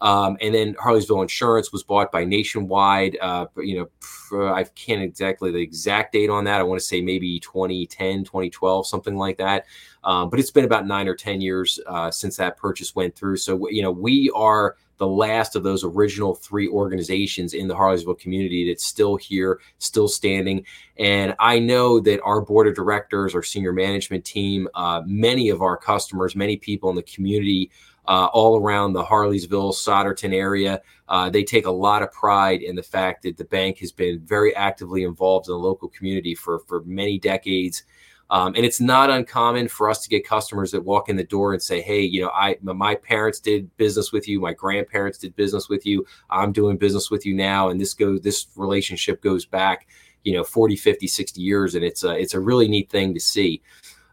Um, 0.00 0.36
and 0.40 0.54
then 0.54 0.74
Harleysville 0.74 1.22
Insurance 1.22 1.72
was 1.72 1.82
bought 1.82 2.12
by 2.12 2.24
Nationwide. 2.24 3.16
Uh, 3.20 3.46
you 3.56 3.88
know, 4.30 4.52
I 4.52 4.64
can't 4.64 5.02
exactly 5.02 5.50
the 5.50 5.58
exact 5.58 6.12
date 6.12 6.30
on 6.30 6.44
that. 6.44 6.60
I 6.60 6.64
want 6.64 6.80
to 6.80 6.86
say 6.86 7.00
maybe 7.00 7.40
2010, 7.40 8.24
2012, 8.24 8.86
something 8.86 9.16
like 9.16 9.38
that. 9.38 9.64
Um, 10.04 10.28
but 10.28 10.38
it's 10.38 10.50
been 10.50 10.64
about 10.64 10.86
nine 10.86 11.08
or 11.08 11.14
10 11.14 11.40
years 11.40 11.80
uh, 11.86 12.10
since 12.10 12.36
that 12.36 12.56
purchase 12.56 12.94
went 12.94 13.16
through. 13.16 13.38
So, 13.38 13.68
you 13.68 13.82
know, 13.82 13.90
we 13.90 14.30
are 14.34 14.76
the 14.98 15.06
last 15.06 15.56
of 15.56 15.62
those 15.62 15.84
original 15.84 16.34
three 16.34 16.68
organizations 16.68 17.54
in 17.54 17.68
the 17.68 17.74
Harleysville 17.74 18.18
community 18.18 18.68
that's 18.68 18.86
still 18.86 19.16
here, 19.16 19.60
still 19.78 20.08
standing. 20.08 20.64
And 20.98 21.34
I 21.38 21.58
know 21.58 22.00
that 22.00 22.20
our 22.22 22.40
board 22.40 22.66
of 22.66 22.74
directors, 22.74 23.34
our 23.34 23.42
senior 23.42 23.72
management 23.72 24.24
team, 24.24 24.68
uh, 24.74 25.02
many 25.04 25.50
of 25.50 25.60
our 25.60 25.76
customers, 25.76 26.34
many 26.34 26.56
people 26.56 26.88
in 26.88 26.96
the 26.96 27.02
community 27.02 27.70
uh, 28.08 28.26
all 28.32 28.60
around 28.60 28.92
the 28.92 29.04
Harleysville, 29.04 29.72
Souderton 29.72 30.32
area. 30.32 30.80
Uh, 31.08 31.30
they 31.30 31.44
take 31.44 31.66
a 31.66 31.70
lot 31.70 32.02
of 32.02 32.12
pride 32.12 32.62
in 32.62 32.76
the 32.76 32.82
fact 32.82 33.22
that 33.22 33.36
the 33.36 33.44
bank 33.44 33.78
has 33.78 33.92
been 33.92 34.20
very 34.20 34.54
actively 34.56 35.04
involved 35.04 35.48
in 35.48 35.52
the 35.52 35.58
local 35.58 35.88
community 35.88 36.34
for, 36.34 36.60
for 36.60 36.82
many 36.84 37.18
decades. 37.18 37.84
Um, 38.28 38.54
and 38.56 38.64
it's 38.64 38.80
not 38.80 39.08
uncommon 39.08 39.68
for 39.68 39.88
us 39.88 40.02
to 40.02 40.08
get 40.08 40.26
customers 40.26 40.72
that 40.72 40.80
walk 40.80 41.08
in 41.08 41.16
the 41.16 41.24
door 41.24 41.52
and 41.52 41.62
say, 41.62 41.80
"Hey, 41.80 42.00
you 42.00 42.20
know, 42.20 42.30
I 42.30 42.56
my 42.60 42.96
parents 42.96 43.38
did 43.38 43.74
business 43.76 44.10
with 44.10 44.26
you, 44.26 44.40
my 44.40 44.52
grandparents 44.52 45.18
did 45.18 45.36
business 45.36 45.68
with 45.68 45.86
you, 45.86 46.04
I'm 46.28 46.50
doing 46.50 46.76
business 46.76 47.08
with 47.08 47.24
you 47.24 47.34
now, 47.34 47.68
and 47.68 47.80
this 47.80 47.94
goes 47.94 48.20
this 48.22 48.48
relationship 48.56 49.22
goes 49.22 49.46
back, 49.46 49.86
you 50.24 50.32
know, 50.32 50.42
40, 50.42 50.74
50, 50.74 51.06
60 51.06 51.40
years, 51.40 51.76
and 51.76 51.84
it's 51.84 52.02
a 52.02 52.18
it's 52.18 52.34
a 52.34 52.40
really 52.40 52.66
neat 52.66 52.90
thing 52.90 53.14
to 53.14 53.20
see." 53.20 53.62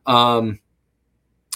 Um, 0.06 0.60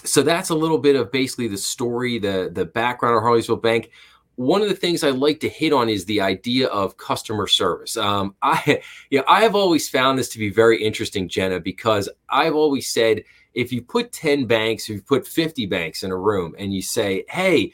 so 0.08 0.22
that's 0.24 0.50
a 0.50 0.56
little 0.56 0.78
bit 0.78 0.96
of 0.96 1.12
basically 1.12 1.48
the 1.48 1.58
story, 1.58 2.20
the 2.20 2.50
the 2.52 2.66
background 2.66 3.16
of 3.16 3.24
Harleysville 3.24 3.62
Bank. 3.62 3.92
One 4.36 4.62
of 4.62 4.70
the 4.70 4.76
things 4.76 5.04
I 5.04 5.10
like 5.10 5.40
to 5.40 5.50
hit 5.50 5.74
on 5.74 5.90
is 5.90 6.06
the 6.06 6.22
idea 6.22 6.68
of 6.68 6.98
customer 6.98 7.48
service. 7.48 7.98
Um, 7.98 8.36
I, 8.42 8.82
know, 9.12 9.24
I 9.28 9.42
have 9.42 9.56
always 9.56 9.90
found 9.90 10.20
this 10.20 10.30
to 10.30 10.40
be 10.40 10.50
very 10.50 10.84
interesting, 10.84 11.28
Jenna, 11.28 11.60
because 11.60 12.08
I've 12.30 12.56
always 12.56 12.88
said 12.88 13.24
if 13.56 13.72
you 13.72 13.82
put 13.82 14.12
10 14.12 14.46
banks, 14.46 14.84
if 14.84 14.96
you 14.96 15.02
put 15.02 15.28
50 15.28 15.66
banks 15.66 16.04
in 16.04 16.12
a 16.12 16.16
room 16.16 16.54
and 16.60 16.72
you 16.72 16.84
say, 16.84 17.26
hey, 17.28 17.74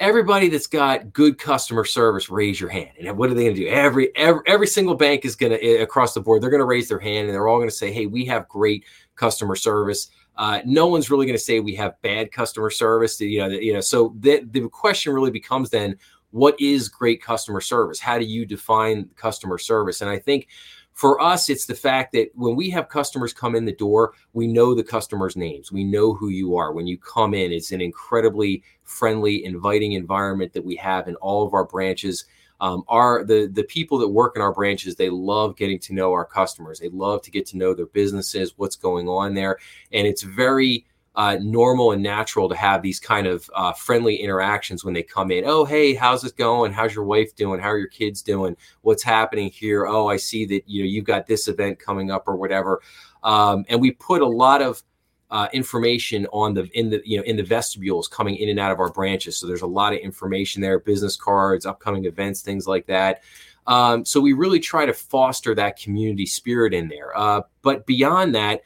everybody 0.00 0.48
that's 0.48 0.66
got 0.66 1.12
good 1.12 1.38
customer 1.38 1.84
service, 1.84 2.28
raise 2.28 2.60
your 2.60 2.70
hand. 2.70 2.90
And 2.98 3.16
what 3.16 3.30
are 3.30 3.34
they 3.34 3.44
going 3.44 3.54
to 3.54 3.60
do? 3.60 3.68
Every, 3.68 4.10
every 4.16 4.42
every 4.46 4.66
single 4.66 4.96
bank 4.96 5.24
is 5.24 5.36
going 5.36 5.52
to 5.52 5.62
eh, 5.62 5.82
across 5.82 6.14
the 6.14 6.20
board. 6.20 6.42
They're 6.42 6.50
going 6.50 6.58
to 6.58 6.66
raise 6.66 6.88
their 6.88 6.98
hand 6.98 7.26
and 7.26 7.34
they're 7.34 7.46
all 7.46 7.58
going 7.58 7.68
to 7.68 7.74
say, 7.74 7.92
"Hey, 7.92 8.06
we 8.06 8.24
have 8.24 8.48
great 8.48 8.84
customer 9.14 9.54
service." 9.54 10.08
Uh, 10.40 10.62
no 10.64 10.86
one's 10.86 11.10
really 11.10 11.26
going 11.26 11.36
to 11.38 11.44
say 11.44 11.60
we 11.60 11.74
have 11.74 12.00
bad 12.00 12.32
customer 12.32 12.70
service. 12.70 13.20
You 13.20 13.40
know, 13.40 13.48
you 13.48 13.74
know. 13.74 13.82
So 13.82 14.14
the 14.18 14.40
the 14.50 14.66
question 14.70 15.12
really 15.12 15.30
becomes 15.30 15.68
then, 15.68 15.98
what 16.30 16.58
is 16.58 16.88
great 16.88 17.22
customer 17.22 17.60
service? 17.60 18.00
How 18.00 18.18
do 18.18 18.24
you 18.24 18.46
define 18.46 19.10
customer 19.16 19.58
service? 19.58 20.00
And 20.00 20.08
I 20.08 20.18
think 20.18 20.48
for 20.94 21.20
us, 21.20 21.50
it's 21.50 21.66
the 21.66 21.74
fact 21.74 22.12
that 22.12 22.30
when 22.34 22.56
we 22.56 22.70
have 22.70 22.88
customers 22.88 23.34
come 23.34 23.54
in 23.54 23.66
the 23.66 23.76
door, 23.76 24.14
we 24.32 24.46
know 24.46 24.74
the 24.74 24.82
customers' 24.82 25.36
names. 25.36 25.70
We 25.70 25.84
know 25.84 26.14
who 26.14 26.30
you 26.30 26.56
are. 26.56 26.72
When 26.72 26.86
you 26.86 26.96
come 26.96 27.34
in, 27.34 27.52
it's 27.52 27.72
an 27.72 27.82
incredibly 27.82 28.62
friendly, 28.84 29.44
inviting 29.44 29.92
environment 29.92 30.54
that 30.54 30.64
we 30.64 30.76
have 30.76 31.06
in 31.06 31.16
all 31.16 31.46
of 31.46 31.52
our 31.52 31.66
branches 31.66 32.24
um, 32.60 32.82
our 32.88 33.24
the 33.24 33.46
the 33.52 33.64
people 33.64 33.98
that 33.98 34.08
work 34.08 34.36
in 34.36 34.42
our 34.42 34.52
branches 34.52 34.96
they 34.96 35.10
love 35.10 35.56
getting 35.56 35.78
to 35.78 35.92
know 35.92 36.12
our 36.12 36.24
customers 36.24 36.78
they 36.78 36.88
love 36.90 37.22
to 37.22 37.30
get 37.30 37.46
to 37.46 37.56
know 37.56 37.74
their 37.74 37.86
businesses 37.86 38.54
what's 38.56 38.76
going 38.76 39.08
on 39.08 39.34
there 39.34 39.58
and 39.92 40.06
it's 40.06 40.22
very 40.22 40.84
uh, 41.16 41.36
normal 41.40 41.92
and 41.92 42.02
natural 42.02 42.48
to 42.48 42.54
have 42.54 42.82
these 42.82 43.00
kind 43.00 43.26
of 43.26 43.50
uh, 43.54 43.72
friendly 43.72 44.16
interactions 44.16 44.84
when 44.84 44.94
they 44.94 45.02
come 45.02 45.30
in. 45.30 45.44
Oh, 45.44 45.64
hey, 45.64 45.94
how's 45.94 46.24
it 46.24 46.36
going? 46.36 46.72
How's 46.72 46.94
your 46.94 47.04
wife 47.04 47.34
doing? 47.34 47.60
How 47.60 47.70
are 47.70 47.78
your 47.78 47.88
kids 47.88 48.22
doing? 48.22 48.56
What's 48.82 49.02
happening 49.02 49.50
here? 49.50 49.86
Oh, 49.86 50.06
I 50.06 50.16
see 50.16 50.44
that 50.46 50.68
you 50.68 50.82
know 50.82 50.88
you've 50.88 51.04
got 51.04 51.26
this 51.26 51.48
event 51.48 51.78
coming 51.78 52.10
up 52.10 52.28
or 52.28 52.36
whatever. 52.36 52.80
Um, 53.22 53.64
and 53.68 53.80
we 53.80 53.90
put 53.90 54.22
a 54.22 54.26
lot 54.26 54.62
of 54.62 54.82
uh, 55.30 55.48
information 55.52 56.26
on 56.32 56.54
the 56.54 56.68
in 56.78 56.90
the 56.90 57.00
you 57.04 57.16
know 57.16 57.22
in 57.24 57.36
the 57.36 57.42
vestibules 57.42 58.08
coming 58.08 58.36
in 58.36 58.48
and 58.48 58.58
out 58.58 58.72
of 58.72 58.80
our 58.80 58.90
branches. 58.90 59.36
So 59.36 59.46
there's 59.46 59.62
a 59.62 59.66
lot 59.66 59.92
of 59.92 60.00
information 60.00 60.60
there, 60.60 60.80
business 60.80 61.16
cards, 61.16 61.66
upcoming 61.66 62.04
events, 62.04 62.42
things 62.42 62.66
like 62.66 62.86
that. 62.86 63.22
Um, 63.66 64.04
so 64.04 64.20
we 64.20 64.32
really 64.32 64.58
try 64.58 64.86
to 64.86 64.92
foster 64.92 65.54
that 65.54 65.78
community 65.78 66.26
spirit 66.26 66.74
in 66.74 66.88
there. 66.88 67.16
Uh, 67.16 67.42
but 67.62 67.86
beyond 67.86 68.34
that, 68.34 68.62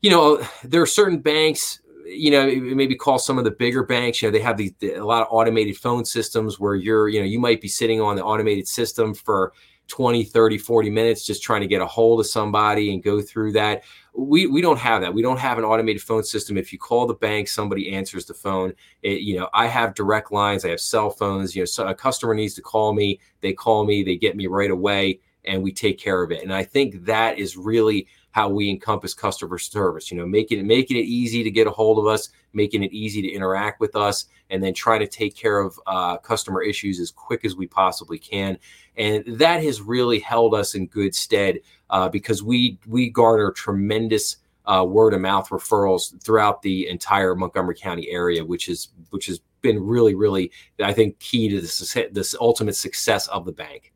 you 0.00 0.10
know, 0.10 0.42
there 0.62 0.80
are 0.80 0.86
certain 0.86 1.18
banks. 1.18 1.80
You 2.06 2.30
know, 2.30 2.46
maybe 2.46 2.94
call 2.96 3.18
some 3.18 3.38
of 3.38 3.44
the 3.44 3.50
bigger 3.50 3.82
banks. 3.82 4.20
You 4.20 4.28
know, 4.28 4.32
they 4.32 4.42
have 4.42 4.58
these 4.58 4.72
a 4.82 4.98
lot 4.98 5.22
of 5.22 5.28
automated 5.30 5.76
phone 5.78 6.04
systems 6.04 6.60
where 6.60 6.74
you're, 6.74 7.08
you 7.08 7.18
know, 7.18 7.26
you 7.26 7.38
might 7.38 7.62
be 7.62 7.68
sitting 7.68 8.00
on 8.00 8.16
the 8.16 8.22
automated 8.22 8.68
system 8.68 9.14
for 9.14 9.54
20, 9.88 10.24
30, 10.24 10.58
40 10.58 10.90
minutes 10.90 11.26
just 11.26 11.42
trying 11.42 11.60
to 11.60 11.66
get 11.66 11.82
a 11.82 11.86
hold 11.86 12.20
of 12.20 12.26
somebody 12.26 12.92
and 12.92 13.02
go 13.02 13.20
through 13.20 13.52
that. 13.52 13.84
We, 14.14 14.46
we 14.46 14.60
don't 14.60 14.78
have 14.78 15.02
that. 15.02 15.12
We 15.12 15.22
don't 15.22 15.38
have 15.38 15.58
an 15.58 15.64
automated 15.64 16.02
phone 16.02 16.22
system. 16.22 16.56
If 16.56 16.72
you 16.72 16.78
call 16.78 17.06
the 17.06 17.14
bank, 17.14 17.48
somebody 17.48 17.92
answers 17.92 18.24
the 18.24 18.34
phone. 18.34 18.72
It, 19.02 19.20
you 19.20 19.36
know, 19.38 19.48
I 19.52 19.66
have 19.66 19.94
direct 19.94 20.32
lines. 20.32 20.64
I 20.64 20.70
have 20.70 20.80
cell 20.80 21.10
phones. 21.10 21.54
You 21.54 21.62
know, 21.62 21.66
so 21.66 21.86
a 21.86 21.94
customer 21.94 22.34
needs 22.34 22.54
to 22.54 22.62
call 22.62 22.94
me. 22.94 23.20
They 23.40 23.52
call 23.52 23.84
me. 23.84 24.02
They 24.02 24.16
get 24.16 24.36
me 24.36 24.46
right 24.46 24.70
away, 24.70 25.20
and 25.44 25.62
we 25.62 25.72
take 25.72 25.98
care 25.98 26.22
of 26.22 26.30
it. 26.30 26.42
And 26.42 26.54
I 26.54 26.62
think 26.62 27.04
that 27.04 27.38
is 27.38 27.56
really 27.56 28.06
how 28.30 28.48
we 28.48 28.68
encompass 28.68 29.14
customer 29.14 29.58
service. 29.58 30.10
You 30.10 30.16
know, 30.16 30.26
making 30.26 30.58
it 30.58 30.64
making 30.64 30.96
it 30.96 31.06
easy 31.06 31.42
to 31.44 31.50
get 31.50 31.66
a 31.66 31.70
hold 31.70 31.98
of 31.98 32.06
us, 32.06 32.30
making 32.52 32.82
it 32.82 32.92
easy 32.92 33.22
to 33.22 33.28
interact 33.28 33.80
with 33.80 33.94
us, 33.94 34.26
and 34.50 34.62
then 34.62 34.74
trying 34.74 35.00
to 35.00 35.06
take 35.06 35.36
care 35.36 35.60
of 35.60 35.78
uh, 35.86 36.16
customer 36.18 36.62
issues 36.62 37.00
as 37.00 37.10
quick 37.10 37.44
as 37.44 37.56
we 37.56 37.66
possibly 37.66 38.18
can. 38.18 38.58
And 38.96 39.24
that 39.38 39.62
has 39.62 39.80
really 39.80 40.18
held 40.18 40.54
us 40.54 40.74
in 40.74 40.86
good 40.86 41.14
stead 41.14 41.60
uh, 41.90 42.08
because 42.08 42.42
we 42.42 42.78
we 42.86 43.10
garner 43.10 43.50
tremendous 43.50 44.36
uh, 44.66 44.84
word 44.88 45.14
of 45.14 45.20
mouth 45.20 45.48
referrals 45.48 46.20
throughout 46.22 46.62
the 46.62 46.88
entire 46.88 47.34
Montgomery 47.34 47.74
County 47.74 48.08
area, 48.10 48.44
which 48.44 48.68
is 48.68 48.88
which 49.10 49.26
has 49.26 49.40
been 49.62 49.82
really 49.82 50.14
really 50.14 50.52
I 50.80 50.92
think 50.92 51.18
key 51.18 51.48
to 51.48 51.60
this 51.60 51.96
this 52.12 52.34
ultimate 52.40 52.76
success 52.76 53.26
of 53.28 53.44
the 53.44 53.52
bank. 53.52 53.93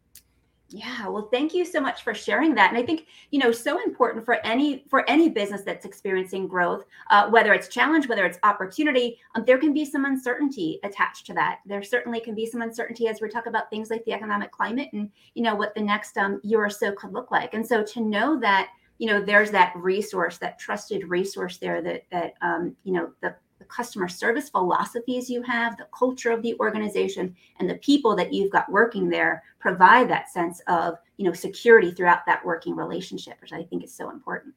Yeah, 0.71 1.09
well, 1.09 1.31
thank 1.33 1.55
you 1.55 1.65
so 1.65 1.81
much 1.81 2.03
for 2.03 2.13
sharing 2.13 2.55
that. 2.57 2.69
And 2.69 2.79
I 2.79 2.85
think 2.85 3.07
you 3.31 3.39
know, 3.39 3.51
so 3.51 3.83
important 3.83 4.27
for 4.27 4.45
any 4.45 4.85
for 4.91 5.09
any 5.09 5.31
business 5.31 5.63
that's 5.63 5.87
experiencing 5.87 6.47
growth, 6.47 6.85
uh, 7.11 7.31
whether 7.31 7.55
it's 7.55 7.69
challenge, 7.69 8.07
whether 8.07 8.27
it's 8.27 8.39
opportunity, 8.43 9.19
um, 9.35 9.45
there 9.47 9.57
can 9.57 9.73
be 9.73 9.87
some 9.87 10.05
uncertainty 10.05 10.79
attached 10.85 11.25
to 11.27 11.35
that. 11.35 11.61
There 11.65 11.83
certainly 11.83 12.21
can 12.21 12.35
be 12.35 12.45
some 12.45 12.61
uncertainty 12.61 13.09
as 13.09 13.23
we 13.23 13.31
talk 13.31 13.47
about 13.47 13.71
things 13.71 13.89
like 13.89 14.05
the 14.05 14.13
economic 14.13 14.53
climate 14.53 14.91
and 14.93 15.11
you 15.35 15.43
know 15.43 15.55
what 15.55 15.75
the 15.75 15.81
next 15.81 16.19
um, 16.19 16.39
year 16.45 16.63
or 16.63 16.71
so 16.71 16.93
could 16.93 17.15
look 17.15 17.31
like. 17.31 17.55
And 17.55 17.67
so 17.67 17.83
to 17.83 18.03
know 18.03 18.39
that 18.41 18.69
you 18.99 19.07
know 19.07 19.23
there's 19.23 19.51
that 19.53 19.73
resource, 19.75 20.37
that 20.37 20.59
trusted 20.59 21.09
resource 21.09 21.57
there 21.57 21.81
that 21.81 22.03
that 22.11 22.35
um, 22.43 22.77
you 22.85 22.93
know 22.93 23.11
the 23.23 23.35
the 23.59 23.65
customer 23.65 24.09
service 24.09 24.49
philosophies 24.49 25.29
you 25.29 25.43
have, 25.43 25.77
the 25.77 25.87
culture 25.97 26.31
of 26.31 26.43
the 26.43 26.57
organization, 26.61 27.35
and 27.59 27.69
the 27.69 27.77
people 27.77 28.15
that 28.17 28.33
you've 28.33 28.53
got 28.53 28.71
working 28.71 29.09
there 29.09 29.43
provide 29.59 30.09
that 30.09 30.31
sense 30.31 30.61
of 30.69 30.99
you 31.17 31.25
know 31.25 31.33
security 31.33 31.91
throughout 31.91 32.25
that 32.27 32.45
working 32.45 32.77
relationship, 32.77 33.35
which 33.41 33.53
I 33.53 33.62
think 33.65 33.85
is 33.85 33.95
so 33.95 34.11
important. 34.11 34.55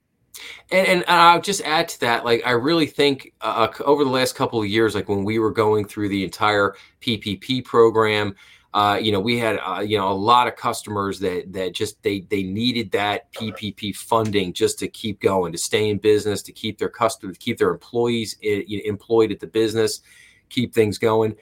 And, 0.72 0.88
and 0.88 1.05
I'll 1.08 1.41
just 1.41 1.62
add 1.62 1.89
to 1.89 2.00
that, 2.01 2.24
like 2.24 2.41
I 2.46 2.51
really 2.51 2.88
think 2.88 3.34
uh, 3.41 3.67
over 3.84 4.03
the 4.03 4.10
last 4.10 4.36
couple 4.36 4.62
of 4.62 4.67
years, 4.67 4.96
like 4.96 5.10
when 5.10 5.25
we 5.25 5.39
were 5.39 5.51
going 5.51 5.86
through 5.86 6.10
the 6.10 6.24
entire 6.24 6.75
PPP 7.01 7.65
program, 7.65 8.36
uh, 8.74 8.98
you 9.01 9.12
know, 9.12 9.20
we 9.20 9.38
had 9.38 9.60
uh, 9.66 9.82
you 9.82 9.98
know 9.98 10.10
a 10.10 10.13
lot 10.13 10.48
of 10.48 10.56
customers 10.56 11.20
that 11.20 11.51
that 11.51 11.74
just 11.74 12.01
they 12.04 12.22
they 12.22 12.44
needed 12.44 12.92
that 12.92 13.32
PPP 13.34 13.96
funding 13.96 14.54
just 14.54 14.80
to 14.80 14.88
keep 14.88 15.20
going, 15.20 15.51
to 15.51 15.58
stay 15.58 15.90
in 15.90 15.98
business, 15.98 16.42
to 16.44 16.54
keep 16.54 16.78
their 16.78 16.90
customers, 16.90 17.38
keep 17.38 17.58
their 17.58 17.72
employees 17.72 18.38
eh, 18.44 18.63
employed 18.86 19.32
at 19.32 19.42
the 19.42 19.48
business, 19.48 20.01
keep 20.50 20.74
things 20.74 20.98
going. 20.98 21.36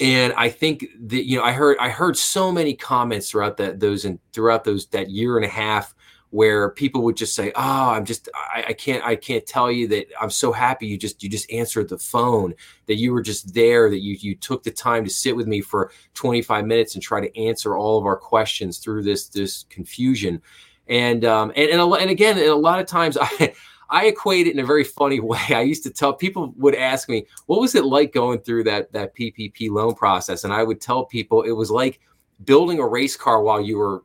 And 0.00 0.32
I 0.36 0.48
think 0.48 0.86
that 1.06 1.26
you 1.26 1.38
know 1.38 1.44
I 1.44 1.52
heard 1.52 1.76
I 1.78 1.90
heard 1.90 2.16
so 2.16 2.50
many 2.50 2.74
comments 2.74 3.30
throughout 3.30 3.56
that 3.58 3.78
those 3.78 4.04
and 4.04 4.18
throughout 4.32 4.64
those 4.64 4.86
that 4.88 5.10
year 5.10 5.36
and 5.36 5.44
a 5.44 5.48
half 5.48 5.94
where 6.30 6.70
people 6.70 7.02
would 7.02 7.16
just 7.16 7.34
say, 7.34 7.52
"Oh, 7.54 7.90
I'm 7.90 8.04
just 8.04 8.28
I, 8.34 8.66
I, 8.68 8.72
can't 8.72 9.04
I 9.04 9.16
can't 9.16 9.46
tell 9.46 9.70
you 9.70 9.88
that 9.88 10.06
I'm 10.20 10.30
so 10.30 10.52
happy 10.52 10.86
you 10.86 10.98
just 10.98 11.22
you 11.22 11.28
just 11.28 11.50
answered 11.50 11.88
the 11.88 11.98
phone 11.98 12.54
that 12.86 12.96
you 12.96 13.12
were 13.12 13.22
just 13.22 13.54
there 13.54 13.88
that 13.88 14.00
you 14.00 14.16
you 14.20 14.34
took 14.34 14.62
the 14.62 14.70
time 14.70 15.04
to 15.04 15.10
sit 15.10 15.34
with 15.34 15.46
me 15.46 15.60
for 15.60 15.90
25 16.14 16.66
minutes 16.66 16.94
and 16.94 17.02
try 17.02 17.20
to 17.20 17.38
answer 17.40 17.76
all 17.76 17.98
of 17.98 18.04
our 18.04 18.16
questions 18.16 18.78
through 18.78 19.02
this 19.02 19.28
this 19.28 19.64
confusion." 19.70 20.42
And 20.88 21.24
um 21.24 21.52
and 21.56 21.70
and, 21.70 21.80
and 21.80 22.10
again, 22.10 22.38
and 22.38 22.48
a 22.48 22.54
lot 22.54 22.80
of 22.80 22.86
times 22.86 23.16
I 23.20 23.54
I 23.90 24.06
equate 24.06 24.46
it 24.46 24.52
in 24.52 24.58
a 24.58 24.66
very 24.66 24.84
funny 24.84 25.20
way. 25.20 25.40
I 25.50 25.62
used 25.62 25.82
to 25.84 25.90
tell 25.90 26.12
people 26.12 26.52
would 26.56 26.74
ask 26.74 27.08
me, 27.08 27.26
"What 27.46 27.60
was 27.60 27.74
it 27.74 27.84
like 27.84 28.12
going 28.12 28.40
through 28.40 28.64
that 28.64 28.92
that 28.92 29.14
PPP 29.14 29.70
loan 29.70 29.94
process?" 29.94 30.44
And 30.44 30.52
I 30.52 30.62
would 30.62 30.80
tell 30.80 31.06
people 31.06 31.42
it 31.42 31.52
was 31.52 31.70
like 31.70 32.00
building 32.44 32.78
a 32.78 32.86
race 32.86 33.16
car 33.16 33.42
while 33.42 33.60
you 33.60 33.78
were 33.78 34.02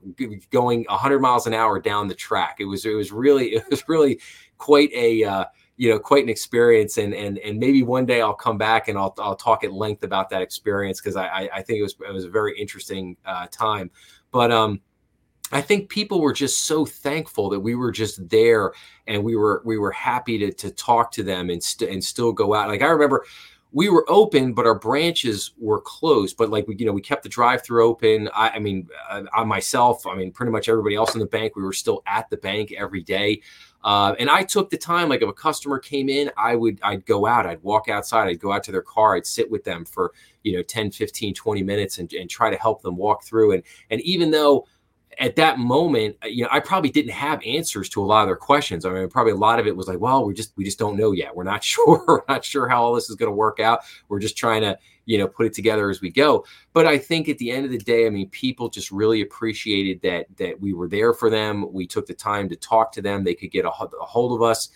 going 0.51 0.85
100 0.89 1.19
miles 1.19 1.47
an 1.47 1.53
hour 1.53 1.79
down 1.79 2.07
the 2.07 2.15
track. 2.15 2.57
It 2.59 2.65
was 2.65 2.85
it 2.85 2.93
was 2.93 3.11
really 3.11 3.47
it 3.55 3.63
was 3.69 3.87
really 3.87 4.19
quite 4.57 4.91
a 4.93 5.23
uh, 5.23 5.45
you 5.77 5.89
know 5.89 5.99
quite 5.99 6.23
an 6.23 6.29
experience 6.29 6.97
and 6.97 7.13
and 7.13 7.37
and 7.39 7.59
maybe 7.59 7.83
one 7.83 8.05
day 8.05 8.21
I'll 8.21 8.33
come 8.33 8.57
back 8.57 8.87
and 8.87 8.97
I'll 8.97 9.13
I'll 9.19 9.35
talk 9.35 9.63
at 9.63 9.73
length 9.73 10.03
about 10.03 10.29
that 10.29 10.41
experience 10.41 10.99
because 10.99 11.15
I 11.15 11.49
I 11.53 11.61
think 11.61 11.79
it 11.79 11.83
was 11.83 11.95
it 12.07 12.13
was 12.13 12.25
a 12.25 12.29
very 12.29 12.59
interesting 12.59 13.17
uh, 13.25 13.47
time. 13.51 13.91
But 14.31 14.51
um 14.51 14.81
I 15.51 15.61
think 15.61 15.89
people 15.89 16.19
were 16.19 16.33
just 16.33 16.65
so 16.65 16.83
thankful 16.83 17.49
that 17.49 17.59
we 17.59 17.75
were 17.75 17.91
just 17.91 18.27
there 18.27 18.73
and 19.07 19.23
we 19.23 19.35
were 19.35 19.61
we 19.63 19.77
were 19.77 19.91
happy 19.91 20.37
to 20.39 20.51
to 20.51 20.71
talk 20.71 21.11
to 21.13 21.23
them 21.23 21.49
and 21.49 21.63
st- 21.63 21.91
and 21.91 22.03
still 22.03 22.31
go 22.31 22.55
out. 22.55 22.69
Like 22.69 22.81
I 22.81 22.87
remember 22.87 23.25
we 23.73 23.89
were 23.89 24.05
open, 24.07 24.53
but 24.53 24.67
our 24.67 24.77
branches 24.77 25.51
were 25.57 25.81
closed. 25.81 26.37
But 26.37 26.51
like 26.51 26.67
we, 26.67 26.75
you 26.77 26.85
know, 26.85 26.93
we 26.93 27.01
kept 27.01 27.23
the 27.23 27.29
drive-through 27.29 27.83
open. 27.83 28.29
I, 28.33 28.49
I 28.51 28.59
mean, 28.59 28.87
uh, 29.09 29.23
I 29.33 29.43
myself, 29.43 30.05
I 30.05 30.15
mean, 30.15 30.31
pretty 30.31 30.51
much 30.51 30.69
everybody 30.69 30.95
else 30.95 31.15
in 31.15 31.19
the 31.19 31.25
bank, 31.25 31.55
we 31.55 31.63
were 31.63 31.73
still 31.73 32.03
at 32.05 32.29
the 32.29 32.37
bank 32.37 32.71
every 32.71 33.01
day. 33.01 33.41
Uh, 33.83 34.15
and 34.19 34.29
I 34.29 34.43
took 34.43 34.69
the 34.69 34.77
time, 34.77 35.09
like 35.09 35.21
if 35.21 35.27
a 35.27 35.33
customer 35.33 35.79
came 35.79 36.07
in, 36.07 36.31
I 36.37 36.55
would, 36.55 36.79
I'd 36.83 37.05
go 37.05 37.25
out, 37.25 37.45
I'd 37.45 37.61
walk 37.63 37.89
outside, 37.89 38.29
I'd 38.29 38.39
go 38.39 38.51
out 38.51 38.63
to 38.65 38.71
their 38.71 38.83
car, 38.83 39.15
I'd 39.15 39.25
sit 39.25 39.49
with 39.49 39.63
them 39.65 39.83
for, 39.83 40.13
you 40.43 40.53
know, 40.53 40.63
10, 40.63 40.91
15, 40.91 41.33
20 41.33 41.63
minutes 41.63 41.97
and, 41.97 42.13
and 42.13 42.29
try 42.29 42.49
to 42.49 42.55
help 42.55 42.81
them 42.81 42.95
walk 42.95 43.23
through. 43.25 43.53
And, 43.53 43.63
and 43.89 43.99
even 44.01 44.31
though 44.31 44.67
at 45.19 45.35
that 45.35 45.59
moment, 45.59 46.17
uh, 46.23 46.27
you 46.27 46.43
know, 46.43 46.49
I 46.51 46.59
probably 46.59 46.89
didn't 46.89 47.11
have 47.11 47.41
answers 47.45 47.89
to 47.89 48.01
a 48.01 48.05
lot 48.05 48.21
of 48.21 48.27
their 48.27 48.35
questions. 48.35 48.85
I 48.85 48.91
mean, 48.91 49.09
probably 49.09 49.33
a 49.33 49.37
lot 49.37 49.59
of 49.59 49.67
it 49.67 49.75
was 49.75 49.87
like, 49.87 49.99
well, 49.99 50.25
we 50.25 50.33
just 50.33 50.53
we 50.55 50.63
just 50.63 50.79
don't 50.79 50.97
know 50.97 51.11
yet. 51.11 51.35
We're 51.35 51.43
not 51.43 51.63
sure. 51.63 52.03
We're 52.07 52.21
not 52.27 52.45
sure 52.45 52.67
how 52.67 52.83
all 52.83 52.95
this 52.95 53.09
is 53.09 53.15
going 53.15 53.31
to 53.31 53.35
work 53.35 53.59
out. 53.59 53.81
We're 54.09 54.19
just 54.19 54.37
trying 54.37 54.61
to, 54.61 54.77
you 55.05 55.17
know, 55.17 55.27
put 55.27 55.45
it 55.45 55.53
together 55.53 55.89
as 55.89 56.01
we 56.01 56.09
go. 56.09 56.45
But 56.73 56.87
I 56.87 56.97
think 56.97 57.29
at 57.29 57.37
the 57.37 57.51
end 57.51 57.65
of 57.65 57.71
the 57.71 57.77
day, 57.77 58.05
I 58.05 58.09
mean, 58.09 58.29
people 58.29 58.69
just 58.69 58.91
really 58.91 59.21
appreciated 59.21 60.01
that 60.01 60.27
that 60.37 60.59
we 60.59 60.73
were 60.73 60.87
there 60.87 61.13
for 61.13 61.29
them. 61.29 61.71
We 61.71 61.87
took 61.87 62.05
the 62.05 62.13
time 62.13 62.49
to 62.49 62.55
talk 62.55 62.91
to 62.93 63.01
them. 63.01 63.23
They 63.23 63.35
could 63.35 63.51
get 63.51 63.65
a, 63.65 63.69
a 63.69 64.05
hold 64.05 64.33
of 64.33 64.41
us. 64.41 64.69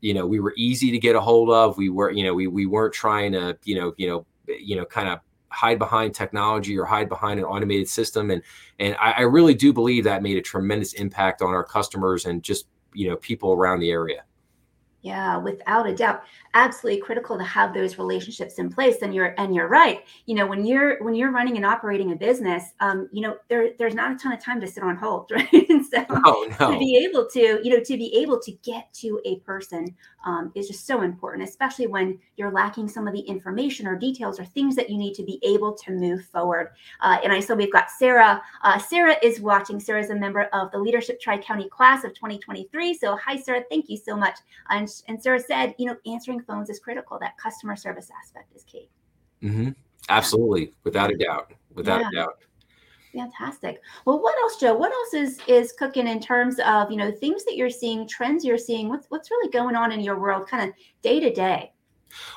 You 0.00 0.14
know, 0.14 0.26
we 0.26 0.40
were 0.40 0.54
easy 0.56 0.90
to 0.90 0.98
get 0.98 1.16
a 1.16 1.20
hold 1.20 1.50
of. 1.50 1.78
We 1.78 1.88
were, 1.88 2.10
you 2.10 2.24
know, 2.24 2.34
we 2.34 2.46
we 2.46 2.66
weren't 2.66 2.94
trying 2.94 3.32
to, 3.32 3.56
you 3.64 3.76
know, 3.76 3.94
you 3.96 4.08
know, 4.08 4.26
you 4.46 4.76
know, 4.76 4.84
kind 4.84 5.08
of 5.08 5.20
hide 5.54 5.78
behind 5.78 6.14
technology 6.14 6.76
or 6.78 6.84
hide 6.84 7.08
behind 7.08 7.38
an 7.38 7.46
automated 7.46 7.88
system. 7.88 8.30
And 8.30 8.42
and 8.78 8.96
I, 9.00 9.12
I 9.12 9.20
really 9.22 9.54
do 9.54 9.72
believe 9.72 10.04
that 10.04 10.22
made 10.22 10.36
a 10.36 10.42
tremendous 10.42 10.92
impact 10.94 11.42
on 11.42 11.50
our 11.50 11.64
customers 11.64 12.26
and 12.26 12.42
just 12.42 12.66
you 12.92 13.08
know 13.08 13.16
people 13.16 13.52
around 13.52 13.80
the 13.80 13.90
area. 13.90 14.24
Yeah, 15.04 15.36
without 15.36 15.86
a 15.86 15.94
doubt. 15.94 16.22
Absolutely 16.54 17.02
critical 17.02 17.36
to 17.36 17.44
have 17.44 17.74
those 17.74 17.98
relationships 17.98 18.58
in 18.58 18.70
place 18.70 19.02
and 19.02 19.14
you're 19.14 19.34
and 19.36 19.54
you're 19.54 19.68
right. 19.68 20.02
You 20.24 20.34
know 20.34 20.46
when 20.46 20.64
you're 20.64 21.04
when 21.04 21.14
you're 21.14 21.30
running 21.30 21.56
and 21.56 21.66
operating 21.66 22.12
a 22.12 22.16
business 22.16 22.72
um 22.80 23.10
you 23.12 23.20
know 23.20 23.36
there 23.50 23.72
there's 23.78 23.92
not 23.92 24.12
a 24.12 24.16
ton 24.16 24.32
of 24.32 24.42
time 24.42 24.62
to 24.62 24.66
sit 24.66 24.82
on 24.82 24.96
hold 24.96 25.30
right? 25.30 25.68
And 25.68 25.84
so 25.84 26.06
oh, 26.08 26.50
no. 26.58 26.72
to 26.72 26.78
be 26.78 27.06
able 27.06 27.28
to 27.32 27.60
you 27.62 27.68
know 27.68 27.80
to 27.84 27.98
be 27.98 28.16
able 28.16 28.40
to 28.40 28.52
get 28.62 28.94
to 28.94 29.20
a 29.26 29.40
person 29.40 29.94
um, 30.24 30.50
is 30.54 30.68
just 30.68 30.86
so 30.86 31.02
important 31.02 31.46
especially 31.46 31.86
when 31.86 32.18
you're 32.38 32.50
lacking 32.50 32.88
some 32.88 33.06
of 33.06 33.12
the 33.12 33.20
information 33.20 33.86
or 33.86 33.96
details 33.96 34.40
or 34.40 34.46
things 34.46 34.74
that 34.74 34.88
you 34.88 34.96
need 34.96 35.12
to 35.12 35.22
be 35.22 35.38
able 35.42 35.74
to 35.74 35.90
move 35.92 36.24
forward. 36.24 36.70
Uh, 37.02 37.18
and 37.22 37.30
i 37.30 37.40
saw 37.40 37.54
we've 37.54 37.70
got 37.70 37.90
sarah 37.90 38.42
uh, 38.62 38.78
sarah 38.78 39.16
is 39.22 39.38
watching. 39.38 39.78
Sarah 39.78 40.00
is 40.00 40.08
a 40.08 40.14
member 40.14 40.44
of 40.54 40.70
the 40.70 40.78
leadership 40.78 41.20
tri-county 41.20 41.68
class 41.68 42.04
of 42.04 42.14
2023 42.14 42.94
so 42.94 43.16
hi 43.16 43.36
sarah. 43.36 43.62
Thank 43.68 43.90
you 43.90 43.98
so 43.98 44.16
much. 44.16 44.38
And, 44.70 44.88
and 45.08 45.20
sarah 45.20 45.40
said 45.40 45.74
you 45.78 45.86
know 45.86 45.96
answering 46.06 46.40
phones 46.42 46.70
is 46.70 46.78
critical. 46.78 47.18
That 47.20 47.36
customer 47.38 47.76
service 47.76 48.10
aspect 48.22 48.54
is 48.54 48.64
key. 48.64 48.88
Mm-hmm. 49.42 49.70
Absolutely, 50.08 50.72
without 50.84 51.10
a 51.10 51.16
doubt, 51.16 51.52
without 51.74 52.00
yeah. 52.00 52.08
a 52.08 52.12
doubt. 52.12 52.38
Fantastic. 53.14 53.80
Well, 54.04 54.20
what 54.20 54.36
else, 54.40 54.56
Joe? 54.56 54.74
What 54.74 54.92
else 54.92 55.14
is 55.14 55.40
is 55.46 55.72
cooking 55.72 56.08
in 56.08 56.20
terms 56.20 56.58
of 56.60 56.90
you 56.90 56.96
know 56.96 57.12
things 57.12 57.44
that 57.44 57.56
you're 57.56 57.70
seeing, 57.70 58.08
trends 58.08 58.44
you're 58.44 58.58
seeing? 58.58 58.88
What's 58.88 59.06
what's 59.08 59.30
really 59.30 59.50
going 59.50 59.76
on 59.76 59.92
in 59.92 60.00
your 60.00 60.18
world, 60.18 60.48
kind 60.48 60.68
of 60.68 60.74
day 61.02 61.20
to 61.20 61.32
day? 61.32 61.70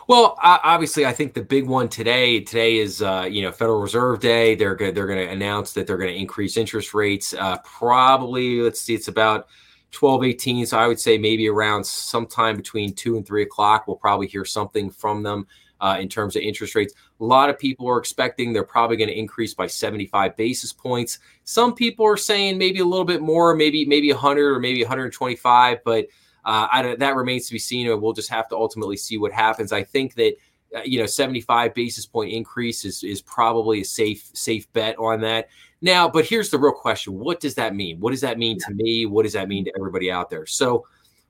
Well, 0.08 0.38
obviously, 0.42 1.06
I 1.06 1.14
think 1.14 1.34
the 1.34 1.42
big 1.42 1.68
one 1.68 1.90
today 1.90 2.40
today 2.42 2.78
is 2.78 3.02
uh, 3.02 3.28
you 3.30 3.42
know 3.42 3.52
Federal 3.52 3.82
Reserve 3.82 4.20
Day. 4.20 4.56
They're 4.56 4.76
going 4.76 4.94
they're 4.94 5.08
going 5.08 5.26
to 5.26 5.34
announce 5.34 5.74
that 5.74 5.88
they're 5.88 5.98
going 5.98 6.14
to 6.14 6.20
increase 6.20 6.58
interest 6.58 6.94
rates. 6.94 7.34
Uh, 7.34 7.58
probably, 7.64 8.62
let's 8.62 8.80
see, 8.80 8.94
it's 8.94 9.08
about 9.08 9.48
12, 9.92 10.24
18. 10.24 10.66
So 10.66 10.78
I 10.78 10.88
would 10.88 11.00
say 11.00 11.18
maybe 11.18 11.48
around 11.48 11.86
sometime 11.86 12.56
between 12.56 12.94
two 12.94 13.18
and 13.18 13.26
three 13.26 13.44
o'clock, 13.44 13.88
we'll 13.88 13.98
probably 13.98 14.28
hear 14.28 14.46
something 14.46 14.90
from 14.90 15.24
them 15.24 15.48
uh, 15.80 15.98
in 16.00 16.10
terms 16.10 16.36
of 16.36 16.42
interest 16.42 16.76
rates. 16.76 16.94
A 17.20 17.24
lot 17.24 17.50
of 17.50 17.58
people 17.58 17.88
are 17.88 17.98
expecting 17.98 18.54
they're 18.54 18.64
probably 18.64 18.98
going 18.98 19.10
to 19.10 19.18
increase 19.18 19.54
by 19.54 19.68
75 19.68 20.36
basis 20.36 20.74
points. 20.74 21.20
Some 21.44 21.74
people 21.74 22.06
are 22.06 22.18
saying 22.18 22.58
maybe 22.58 22.80
a 22.80 22.86
little 22.86 23.06
bit 23.06 23.22
more, 23.22 23.56
maybe 23.56 23.86
maybe 23.86 24.12
100 24.12 24.56
or 24.56 24.60
maybe 24.60 24.84
125, 24.84 25.80
but 25.84 26.08
uh, 26.46 26.96
that 26.96 27.16
remains 27.16 27.48
to 27.48 27.54
be 27.54 27.60
seen. 27.60 27.90
And 27.90 28.02
we'll 28.02 28.14
just 28.14 28.30
have 28.30 28.48
to 28.50 28.56
ultimately 28.56 28.98
see 28.98 29.18
what 29.18 29.32
happens. 29.32 29.72
I 29.72 29.84
think 29.84 30.16
that 30.16 30.36
uh, 30.76 30.82
you 30.84 31.00
know 31.00 31.06
75 31.06 31.74
basis 31.74 32.06
point 32.06 32.32
increase 32.32 32.84
is 32.86 33.04
is 33.04 33.22
probably 33.22 33.82
a 33.82 33.86
safe 33.86 34.30
safe 34.34 34.72
bet 34.74 34.98
on 34.98 35.22
that. 35.22 35.50
Now, 35.82 36.10
but 36.10 36.26
here's 36.26 36.50
the 36.50 36.58
real 36.58 36.74
question: 36.74 37.14
What 37.14 37.40
does 37.40 37.56
that 37.56 37.76
mean? 37.76 38.00
What 38.00 38.12
does 38.12 38.22
that 38.22 38.38
mean 38.38 38.58
to 38.60 38.74
me? 38.74 39.06
What 39.06 39.24
does 39.24 39.34
that 39.34 39.48
mean 39.48 39.66
to 39.66 39.72
mm-hmm. 39.72 39.82
everybody 39.82 40.12
out 40.12 40.30
there? 40.30 40.46
So 40.46 40.86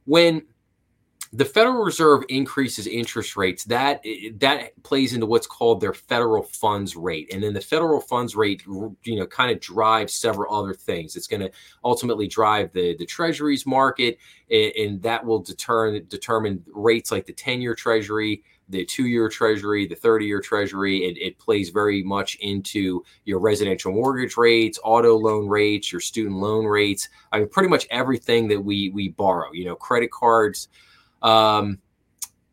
when 0.05 0.43
the 1.33 1.45
Federal 1.45 1.83
Reserve 1.83 2.23
increases 2.29 2.87
interest 2.87 3.35
rates, 3.35 3.65
that 3.65 3.99
eh, 4.05 4.27
eh, 4.27 4.29
that 4.37 4.81
plays 4.83 5.13
into 5.13 5.25
what's 5.25 5.47
called 5.47 5.81
their 5.81 5.93
federal 5.93 6.43
funds 6.43 6.95
rate, 6.95 7.33
and 7.33 7.43
then 7.43 7.53
the 7.53 7.61
federal 7.61 7.99
funds 7.99 8.35
rate, 8.35 8.63
you 8.65 9.19
know, 9.19 9.25
kind 9.27 9.51
of 9.51 9.59
drives 9.59 10.13
several 10.13 10.53
other 10.55 10.73
things. 10.73 11.15
It's 11.15 11.27
going 11.27 11.41
to 11.41 11.51
ultimately 11.83 12.27
drive 12.27 12.71
the 12.71 12.95
the 12.97 13.05
Treasuries 13.05 13.65
market, 13.65 14.17
and, 14.49 14.71
and 14.77 15.01
that 15.01 15.25
will 15.25 15.39
determine 15.39 16.05
determine 16.07 16.63
rates 16.73 17.11
like 17.11 17.25
the 17.25 17.33
ten 17.33 17.61
year 17.61 17.75
Treasury, 17.75 18.43
the 18.69 18.85
two 18.85 19.07
year 19.07 19.29
Treasury, 19.29 19.87
the 19.87 19.95
thirty 19.95 20.25
year 20.25 20.41
Treasury. 20.41 21.05
It, 21.05 21.17
it 21.17 21.39
plays 21.39 21.69
very 21.69 22.03
much 22.03 22.35
into 22.35 23.03
your 23.25 23.39
residential 23.39 23.91
mortgage 23.91 24.37
rates, 24.37 24.79
auto 24.83 25.15
loan 25.15 25.47
rates, 25.47 25.91
your 25.91 26.01
student 26.01 26.35
loan 26.37 26.65
rates. 26.65 27.09
I 27.31 27.39
mean, 27.39 27.49
pretty 27.49 27.69
much 27.69 27.87
everything 27.89 28.47
that 28.49 28.59
we 28.59 28.89
we 28.89 29.09
borrow. 29.09 29.51
You 29.51 29.65
know, 29.65 29.75
credit 29.75 30.11
cards. 30.11 30.67
Um, 31.21 31.79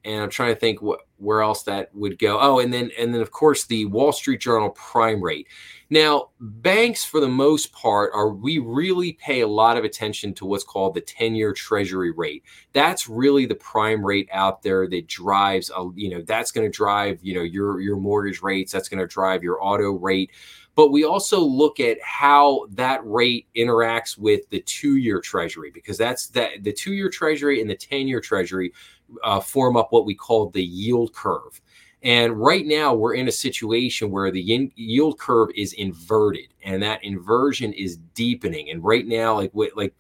and 0.05 0.23
I'm 0.23 0.31
trying 0.31 0.55
to 0.55 0.61
think 0.61 0.83
what 0.83 1.01
where 1.19 1.43
else 1.43 1.63
that 1.63 1.95
would 1.95 2.19
go. 2.19 2.39
Oh, 2.41 2.59
and 2.59 2.73
then 2.73 2.91
and 2.99 3.15
then 3.15 3.21
of 3.21 3.31
course 3.31 3.65
the 3.65 3.87
Wall 3.87 4.13
Street 4.13 4.41
Journal 4.41 4.71
prime 4.71 5.23
rate. 5.23 5.49
Now, 5.91 6.31
banks 6.41 7.05
for 7.05 7.21
the 7.21 7.29
most 7.29 7.73
part 7.73 8.11
are 8.15 8.31
we 8.31 8.59
really 8.59 9.13
pay 9.13 9.41
a 9.41 9.49
lot 9.49 9.77
of 9.77 9.85
attention 9.85 10.35
to 10.35 10.47
what's 10.47 10.65
called 10.65 10.95
the 10.95 11.03
10-year 11.03 11.53
treasury 11.53 12.11
rate. 12.11 12.43
That's 12.73 13.09
really 13.09 13.47
the 13.47 13.55
prime 13.55 14.05
rate 14.05 14.29
out 14.33 14.63
there 14.63 14.89
that 14.89 15.07
drives 15.07 15.71
a, 15.71 15.89
you 15.95 16.11
know, 16.11 16.23
that's 16.23 16.51
going 16.51 16.67
to 16.67 16.77
drive, 16.77 17.21
you 17.23 17.35
know, 17.35 17.43
your 17.43 17.81
your 17.81 17.97
mortgage 17.97 18.43
rates, 18.43 18.73
that's 18.73 18.89
going 18.89 19.01
to 19.01 19.07
drive 19.07 19.43
your 19.43 19.65
auto 19.65 19.93
rate 19.93 20.31
but 20.77 20.91
we 20.91 21.05
also 21.05 21.41
look 21.41 21.79
at 21.79 21.99
how 22.03 22.67
that 22.71 23.01
rate 23.05 23.47
interacts 23.57 24.19
with 24.19 24.49
the 24.51 24.61
two-year 24.61 25.21
treasury 25.21 25.71
because 25.73 25.97
that's 25.97 26.29
that 26.29 26.63
the 26.63 26.73
two-year 26.73 27.09
treasury 27.09 27.61
and 27.61 27.71
the 27.71 27.77
10-year 27.77 28.21
treasury 28.21 28.73
uh, 29.23 29.41
form 29.41 29.77
up 29.77 29.89
what 29.91 30.07
we 30.07 30.15
call 30.15 30.51
the 30.51 30.65
yield 30.65 31.13
curve 31.13 31.61
and 32.03 32.39
right 32.39 32.67
now 32.67 32.95
we're 32.95 33.15
in 33.15 33.29
a 33.29 33.33
situation 33.33 34.11
where 34.11 34.31
the 34.31 34.71
yield 34.77 35.19
curve 35.19 35.49
is 35.57 35.73
inverted 35.75 36.49
and 36.63 36.83
that 36.83 37.03
inversion 37.05 37.73
is 37.73 37.97
deepening 38.15 38.71
and 38.71 38.83
right 38.85 39.07
now 39.07 39.35
like 39.37 39.53
like 39.75 39.95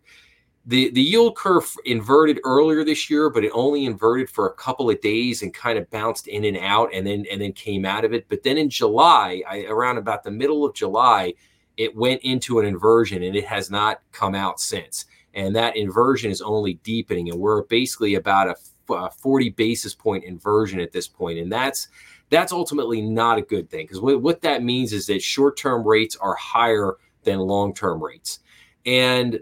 the 0.67 0.91
the 0.91 1.03
yield 1.03 1.37
curve 1.37 1.71
inverted 1.85 2.41
earlier 2.45 2.85
this 2.85 3.11
year, 3.11 3.29
but 3.29 3.45
it 3.45 3.51
only 3.53 3.85
inverted 3.85 4.31
for 4.31 4.49
a 4.49 4.55
couple 4.55 4.89
of 4.89 5.01
days 5.01 5.43
and 5.43 5.53
kind 5.53 5.79
of 5.79 5.91
bounced 5.91 6.27
in 6.27 6.45
and 6.45 6.57
out, 6.57 6.89
and 6.95 7.07
then 7.07 7.27
and 7.31 7.41
then 7.41 7.53
came 7.53 7.85
out 7.85 8.05
of 8.05 8.15
it. 8.15 8.27
But 8.29 8.43
then 8.43 8.57
in 8.57 8.71
July, 8.71 9.43
I, 9.49 9.65
around 9.65 9.99
about 9.99 10.25
the 10.25 10.31
middle 10.31 10.65
of 10.65 10.75
July, 10.75 11.35
it 11.77 11.95
went 11.95 12.23
into 12.23 12.61
an 12.61 12.67
inversion, 12.67 13.23
and 13.23 13.37
it 13.37 13.45
has 13.45 13.71
not 13.71 14.01
come 14.13 14.35
out 14.35 14.59
since. 14.59 15.05
And 15.35 15.55
that 15.57 15.77
inversion 15.77 16.31
is 16.31 16.41
only 16.41 16.75
deepening, 16.85 17.29
and 17.29 17.39
we're 17.39 17.65
basically 17.65 18.15
about 18.15 18.49
a, 18.49 18.57
a 18.91 18.93
uh, 18.95 19.11
40 19.11 19.51
basis 19.51 19.95
point 19.95 20.25
inversion 20.25 20.81
at 20.81 20.93
this 20.93 21.09
point, 21.09 21.39
and 21.39 21.51
that's 21.51 21.89
that's 22.31 22.53
ultimately 22.53 23.01
not 23.01 23.39
a 23.39 23.43
good 23.43 23.71
thing 23.71 23.85
because 23.85 24.01
what, 24.01 24.21
what 24.23 24.43
that 24.43 24.63
means 24.63 24.93
is 24.93 25.07
that 25.07 25.23
short 25.23 25.57
term 25.57 25.87
rates 25.87 26.17
are 26.17 26.35
higher 26.35 26.97
than 27.23 27.39
long 27.39 27.75
term 27.75 28.03
rates, 28.03 28.41
and 28.87 29.41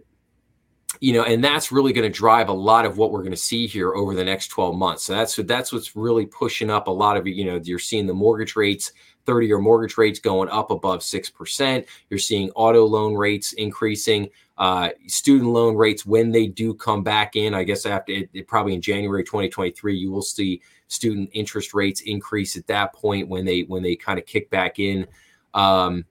you 1.00 1.12
know, 1.12 1.24
and 1.24 1.42
that's 1.42 1.72
really 1.72 1.92
going 1.92 2.10
to 2.10 2.16
drive 2.16 2.48
a 2.48 2.52
lot 2.52 2.84
of 2.84 2.98
what 2.98 3.10
we're 3.10 3.22
going 3.22 3.32
to 3.32 3.36
see 3.36 3.66
here 3.66 3.94
over 3.94 4.14
the 4.14 4.24
next 4.24 4.48
12 4.48 4.76
months. 4.76 5.02
So 5.04 5.14
that's 5.14 5.36
that's 5.36 5.72
what's 5.72 5.96
really 5.96 6.26
pushing 6.26 6.70
up 6.70 6.86
a 6.86 6.90
lot 6.90 7.16
of 7.16 7.26
you 7.26 7.44
know, 7.44 7.60
you're 7.62 7.78
seeing 7.78 8.06
the 8.06 8.14
mortgage 8.14 8.56
rates 8.56 8.92
30 9.26 9.46
year 9.46 9.58
mortgage 9.58 9.96
rates 9.96 10.18
going 10.18 10.48
up 10.48 10.70
above 10.70 11.00
6%. 11.00 11.86
You're 12.10 12.18
seeing 12.18 12.50
auto 12.50 12.84
loan 12.84 13.14
rates 13.14 13.52
increasing, 13.54 14.28
uh, 14.58 14.90
student 15.06 15.50
loan 15.50 15.76
rates 15.76 16.04
when 16.04 16.30
they 16.30 16.46
do 16.46 16.74
come 16.74 17.02
back 17.02 17.36
in. 17.36 17.54
I 17.54 17.64
guess 17.64 17.86
after 17.86 18.12
it, 18.12 18.28
it, 18.32 18.46
probably 18.46 18.74
in 18.74 18.80
January 18.80 19.24
2023, 19.24 19.96
you 19.96 20.10
will 20.10 20.22
see 20.22 20.60
student 20.88 21.30
interest 21.32 21.74
rates 21.74 22.02
increase 22.02 22.56
at 22.56 22.66
that 22.66 22.92
point 22.92 23.28
when 23.28 23.44
they 23.44 23.62
when 23.62 23.82
they 23.82 23.96
kind 23.96 24.18
of 24.18 24.26
kick 24.26 24.50
back 24.50 24.78
in. 24.78 25.06
Um, 25.54 26.04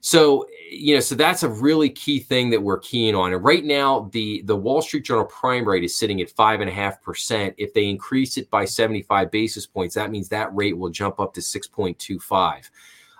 so, 0.00 0.46
you 0.70 0.92
know, 0.92 1.00
so 1.00 1.14
that's 1.14 1.44
a 1.44 1.48
really 1.48 1.88
key 1.88 2.18
thing 2.18 2.50
that 2.50 2.62
we're 2.62 2.78
keying 2.78 3.14
on. 3.14 3.32
And 3.32 3.42
right 3.42 3.64
now, 3.64 4.10
the 4.12 4.42
the 4.42 4.54
Wall 4.54 4.82
Street 4.82 5.06
Journal 5.06 5.24
prime 5.24 5.66
rate 5.66 5.82
is 5.82 5.96
sitting 5.96 6.20
at 6.20 6.28
five 6.28 6.60
and 6.60 6.68
a 6.68 6.72
half 6.74 7.00
percent. 7.00 7.54
If 7.56 7.72
they 7.72 7.88
increase 7.88 8.36
it 8.36 8.50
by 8.50 8.66
75 8.66 9.30
basis 9.30 9.66
points, 9.66 9.94
that 9.94 10.10
means 10.10 10.28
that 10.28 10.54
rate 10.54 10.76
will 10.76 10.90
jump 10.90 11.20
up 11.20 11.32
to 11.34 11.40
6.25. 11.40 12.68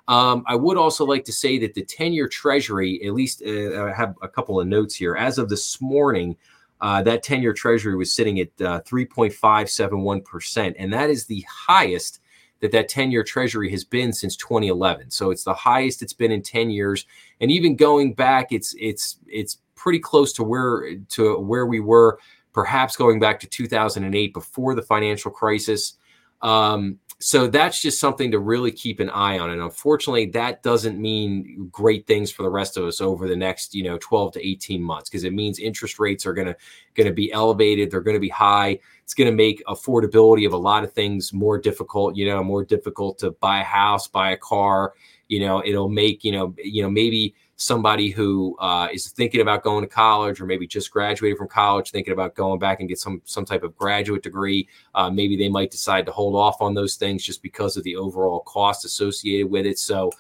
Um, 0.07 0.45
I 0.47 0.55
would 0.55 0.77
also 0.77 1.05
like 1.05 1.25
to 1.25 1.33
say 1.33 1.59
that 1.59 1.75
the 1.75 1.85
10 1.85 2.13
year 2.13 2.29
Treasury, 2.29 3.01
at 3.07 3.15
least 3.15 3.43
uh, 3.47 3.85
I 3.85 3.93
have 3.93 4.15
a 4.23 4.29
couple 4.29 4.61
of 4.61 4.67
notes 4.67 4.95
here. 4.95 5.17
As 5.17 5.39
of 5.39 5.49
this 5.49 5.81
morning, 5.81 6.37
uh, 6.81 7.03
that 7.03 7.23
10 7.23 7.41
year 7.43 7.53
Treasury 7.55 7.97
was 7.97 8.13
sitting 8.13 8.41
at 8.41 8.49
uh, 8.61 8.81
3.571%. 8.83 10.75
And 10.79 10.93
that 10.93 11.09
is 11.09 11.25
the 11.27 11.45
highest 11.49 12.21
that 12.65 12.73
that 12.73 12.89
10 12.89 13.11
year 13.11 13.23
treasury 13.23 13.71
has 13.71 13.85
been 13.85 14.11
since 14.11 14.37
2011 14.37 15.11
so 15.11 15.31
it's 15.31 15.45
the 15.45 15.53
highest 15.53 16.01
it's 16.01 16.15
been 16.15 16.33
in 16.33 16.41
10 16.41 16.71
years 16.71 17.05
and 17.43 17.51
even 17.51 17.77
going 17.77 18.15
back 18.15 18.53
it's 18.53 18.75
it's 18.79 19.19
it's 19.27 19.59
pretty 19.75 19.99
close 19.99 20.33
to 20.33 20.43
where 20.43 20.97
to 21.11 21.39
where 21.41 21.67
we 21.67 21.81
were 21.81 22.19
perhaps 22.55 22.97
going 22.97 23.21
back 23.21 23.39
to 23.39 23.47
2008 23.47 24.33
before 24.33 24.75
the 24.75 24.81
financial 24.81 25.31
crisis 25.31 25.99
um, 26.41 26.99
so 27.25 27.47
that's 27.47 27.81
just 27.81 27.99
something 27.99 28.31
to 28.31 28.39
really 28.39 28.71
keep 28.71 29.01
an 29.01 29.09
eye 29.09 29.39
on 29.39 29.49
and 29.49 29.63
unfortunately 29.63 30.27
that 30.27 30.63
doesn't 30.63 31.01
mean 31.01 31.71
great 31.73 32.07
things 32.07 32.31
for 32.31 32.43
the 32.43 32.51
rest 32.51 32.77
of 32.77 32.85
us 32.85 33.01
over 33.01 33.27
the 33.27 33.35
next 33.35 33.75
you 33.75 33.83
know 33.83 33.97
12 34.03 34.35
to 34.35 34.47
18 34.47 34.83
months 34.83 35.09
because 35.09 35.25
it 35.25 35.33
means 35.33 35.59
interest 35.59 35.99
rates 35.99 36.27
are 36.27 36.35
going 36.35 36.47
to 36.47 36.55
going 36.95 37.07
to 37.07 37.15
be 37.15 37.33
elevated 37.33 37.91
they're 37.91 38.03
going 38.03 38.15
to 38.17 38.21
be 38.21 38.29
high 38.29 38.79
it's 39.03 39.15
going 39.15 39.31
to 39.31 39.35
make 39.35 39.65
affordability 39.65 40.47
of 40.47 40.53
a 40.53 40.57
lot 40.57 40.85
of 40.85 40.93
things 40.93 41.33
more 41.33 41.59
difficult 41.59 42.15
you 42.15 42.27
know 42.27 42.45
more 42.45 42.63
difficult 42.63 43.17
to 43.17 43.31
buy 43.31 43.61
a 43.61 43.65
house 43.65 44.07
buy 44.07 44.33
a 44.33 44.37
car 44.37 44.93
you 45.29 45.41
know 45.41 45.63
it'll 45.65 45.89
make 45.89 46.25
you 46.25 46.33
know 46.33 46.55
you 46.63 46.83
know 46.83 46.91
maybe 46.91 47.35
somebody 47.57 48.11
who 48.11 48.57
uh, 48.59 48.89
is 48.93 49.09
thinking 49.09 49.41
about 49.41 49.63
going 49.63 49.85
to 49.85 49.89
college 49.89 50.41
or 50.41 50.47
maybe 50.47 50.67
just 50.67 50.91
graduated 50.91 51.39
from 51.39 51.49
college 51.49 51.91
thinking 51.91 52.13
about 52.13 52.35
going 52.35 52.59
back 52.59 52.81
and 52.81 52.89
get 52.89 52.99
some 52.99 53.23
some 53.25 53.45
type 53.45 53.63
of 53.63 53.77
graduate 53.77 54.23
degree 54.23 54.69
uh, 54.95 55.09
maybe 55.09 55.37
they 55.37 55.49
might 55.49 55.71
decide 55.71 56.05
to 56.05 56.13
hold 56.13 56.35
off 56.35 56.61
on 56.61 56.75
those 56.75 56.97
things 56.97 57.25
just 57.25 57.43
because 57.43 57.77
of 57.77 57.85
the 57.85 57.97
overall 57.97 58.41
cost 58.41 58.85
associated 58.85 59.51
with 59.51 59.67
it. 59.67 59.79
So 59.79 60.11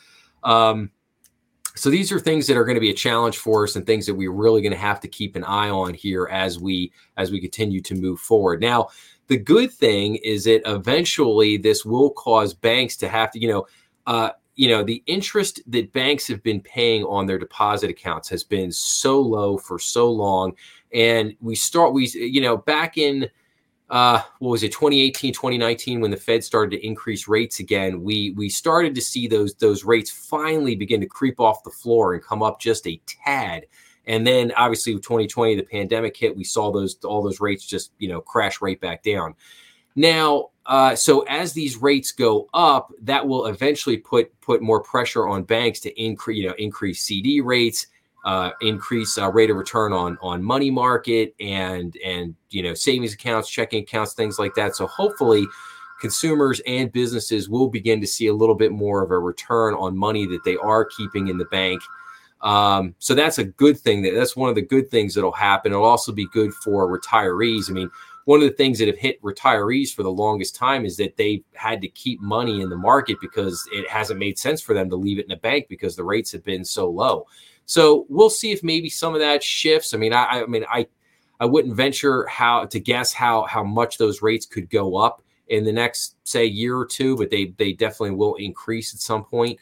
um, 0.45 0.91
so 1.77 1.91
these 1.91 2.13
are 2.13 2.21
things 2.21 2.47
that 2.47 2.57
are 2.57 2.65
going 2.65 2.77
to 2.77 2.81
be 2.81 2.91
a 2.91 2.95
challenge 2.95 3.39
for 3.39 3.65
us 3.65 3.75
and 3.75 3.85
things 3.85 4.07
that 4.07 4.15
we're 4.15 4.31
really 4.31 4.63
going 4.63 4.73
to 4.73 4.79
have 4.79 5.01
to 5.01 5.09
keep 5.09 5.35
an 5.35 5.43
eye 5.45 5.71
on 5.71 5.93
here 5.93 6.29
as 6.31 6.59
we 6.59 6.93
as 7.17 7.33
we 7.33 7.41
continue 7.41 7.81
to 7.83 7.95
move 7.95 8.21
forward. 8.21 8.61
Now 8.61 8.89
the 9.27 9.39
good 9.39 9.73
thing 9.73 10.17
is 10.17 10.45
that 10.45 10.63
eventually 10.67 11.57
this 11.57 11.85
will 11.85 12.11
cause 12.11 12.55
banks 12.55 12.97
to 12.99 13.09
have 13.09 13.31
to 13.33 13.41
you 13.41 13.49
know 13.49 13.67
uh, 14.07 14.31
you 14.57 14.69
know 14.69 14.83
the 14.83 15.03
interest 15.07 15.61
that 15.67 15.93
banks 15.93 16.27
have 16.29 16.43
been 16.43 16.61
paying 16.61 17.05
on 17.05 17.27
their 17.27 17.39
deposit 17.39 17.91
accounts 17.91 18.29
has 18.29 18.45
been 18.45 18.71
so 18.71 19.21
low 19.21 19.59
for 19.59 19.79
so 19.79 20.11
long. 20.11 20.53
And 20.93 21.35
we 21.41 21.55
start 21.55 21.93
we 21.93 22.07
you 22.09 22.41
know 22.41 22.57
back 22.57 22.97
in 22.97 23.29
uh 23.91 24.23
what 24.39 24.51
was 24.51 24.63
it 24.63 24.73
2018 24.73 25.35
2019 25.35 26.01
when 26.01 26.11
the 26.11 26.17
fed 26.17 26.43
started 26.43 26.71
to 26.71 26.87
increase 26.87 27.29
rates 27.29 27.61
again 27.61 28.03
we 28.03 28.31
we 28.31 28.49
started 28.49 28.95
to 28.95 29.01
see 29.03 29.27
those 29.29 29.55
those 29.57 29.85
rates 29.85 30.11
finally 30.11 30.75
begin 30.75 31.03
to 31.03 31.07
creep 31.07 31.39
off 31.39 31.63
the 31.65 31.71
floor 31.71 32.15
and 32.15 32.23
come 32.23 32.43
up 32.43 32.61
just 32.61 32.87
a 32.87 33.01
tad. 33.07 33.67
And 34.07 34.27
then 34.27 34.53
obviously 34.57 34.95
2020 34.95 35.57
the 35.57 35.63
pandemic 35.63 36.17
hit 36.17 36.37
we 36.37 36.45
saw 36.45 36.71
those 36.71 36.97
all 37.05 37.23
those 37.23 37.41
rates 37.41 37.67
just 37.67 37.93
you 37.99 38.09
know 38.09 38.21
crash 38.21 38.63
right 38.63 38.81
back 38.81 39.03
down. 39.03 39.35
Now 39.97 40.51
uh, 40.67 40.97
so 40.97 41.21
as 41.23 41.53
these 41.53 41.77
rates 41.77 42.11
go 42.13 42.49
up, 42.55 42.93
that 43.03 43.27
will 43.27 43.47
eventually 43.47 43.99
put 43.99 44.39
put 44.41 44.63
more 44.63 44.83
pressure 44.83 45.29
on 45.29 45.43
banks 45.43 45.81
to 45.81 46.03
increase 46.03 46.39
you 46.39 46.49
know 46.49 46.55
increase 46.59 47.03
CD 47.03 47.41
rates, 47.41 47.87
uh, 48.25 48.51
increase 48.63 49.19
uh, 49.19 49.31
rate 49.31 49.51
of 49.51 49.57
return 49.57 49.93
on 49.93 50.17
on 50.23 50.43
money 50.43 50.71
market 50.71 51.35
and 51.39 51.97
and 52.05 52.35
you 52.51 52.63
know 52.63 52.73
savings 52.73 53.13
accounts, 53.13 53.51
checking 53.51 53.83
accounts, 53.83 54.15
things 54.15 54.39
like 54.39 54.55
that. 54.55 54.75
So 54.75 54.87
hopefully, 54.87 55.47
consumers 56.01 56.63
and 56.67 56.91
businesses 56.91 57.49
will 57.49 57.69
begin 57.69 58.01
to 58.01 58.07
see 58.07 58.29
a 58.29 58.35
little 58.35 58.55
bit 58.55 58.73
more 58.73 59.03
of 59.03 59.11
a 59.11 59.19
return 59.19 59.75
on 59.75 59.97
money 59.97 60.27
that 60.27 60.45
they 60.45 60.57
are 60.57 60.85
keeping 60.85 61.29
in 61.29 61.37
the 61.37 61.45
bank. 61.47 61.83
Um, 62.41 62.95
so 62.99 63.15
that's 63.15 63.39
a 63.39 63.45
good 63.45 63.79
thing. 63.79 64.03
That 64.03 64.15
that's 64.15 64.37
one 64.37 64.49
of 64.49 64.55
the 64.55 64.63
good 64.63 64.91
things 64.91 65.15
that'll 65.15 65.33
happen. 65.33 65.73
It'll 65.73 65.85
also 65.85 66.13
be 66.13 66.27
good 66.29 66.55
for 66.55 66.87
retirees. 66.89 67.71
I 67.71 67.75
mean, 67.75 67.91
one 68.25 68.41
of 68.41 68.49
the 68.49 68.55
things 68.55 68.79
that 68.79 68.89
have 68.89 68.97
hit 68.97 69.21
retirees 69.23 69.95
for 69.95 70.03
the 70.03 70.11
longest 70.11 70.57
time 70.57 70.85
is 70.85 70.97
that 70.97 71.17
they've 71.17 71.45
had 71.55 71.81
to 71.83 71.89
keep 71.89 72.21
money 72.21 72.63
in 72.63 72.71
the 72.71 72.77
market 72.77 73.19
because 73.21 73.67
it 73.73 73.89
hasn't 73.89 74.19
made 74.19 74.39
sense 74.39 74.63
for 74.63 74.75
them 74.75 74.89
to 74.91 74.97
leave 74.97 75.19
it 75.19 75.27
in 75.27 75.33
a 75.33 75.37
bank 75.37 75.67
because 75.69 75.95
the 75.95 76.05
rates 76.05 76.33
have 76.33 76.45
been 76.45 76.65
so 76.65 76.89
low. 76.89 77.27
So 77.67 78.07
we'll 78.09 78.31
see 78.31 78.53
if 78.53 78.63
maybe 78.63 78.89
some 78.89 79.15
of 79.15 79.21
that 79.21 79.43
shifts. 79.43 79.95
I 79.95 79.99
mean, 79.99 80.13
I, 80.13 80.43
I 80.43 80.47
mean, 80.47 80.65
I, 80.71 80.87
I 81.41 81.47
wouldn't 81.47 81.77
venture 81.77 82.27
how 82.27 82.65
to 82.67 82.81
guess 82.81 83.13
how 83.13 83.43
how 83.43 83.65
much 83.65 83.99
those 83.99 84.23
rates 84.23 84.47
could 84.47 84.71
go 84.71 84.97
up 84.97 85.23
in 85.49 85.65
the 85.65 85.73
next 85.73 86.17
say 86.25 86.47
year 86.47 86.77
or 86.77 86.87
two, 86.87 87.17
but 87.17 87.31
they 87.31 87.47
they 87.59 87.73
definitely 87.73 88.17
will 88.17 88.37
increase 88.37 88.95
at 88.95 89.01
some 89.01 89.25
point. 89.25 89.59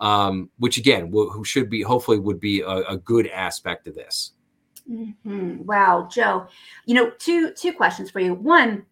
Um, 0.00 0.50
which 0.58 0.76
again, 0.76 1.10
will, 1.12 1.44
should 1.44 1.70
be 1.70 1.80
hopefully 1.80 2.18
would 2.18 2.40
be 2.40 2.60
a, 2.60 2.68
a 2.68 2.96
good 2.96 3.28
aspect 3.28 3.86
of 3.86 3.94
this. 3.94 4.32
Mm-hmm. 4.90 5.64
Wow, 5.64 6.08
Joe. 6.10 6.46
You 6.86 6.94
know, 6.94 7.10
two 7.18 7.52
two 7.52 7.72
questions 7.72 8.10
for 8.10 8.20
you. 8.20 8.34
One, 8.34 8.84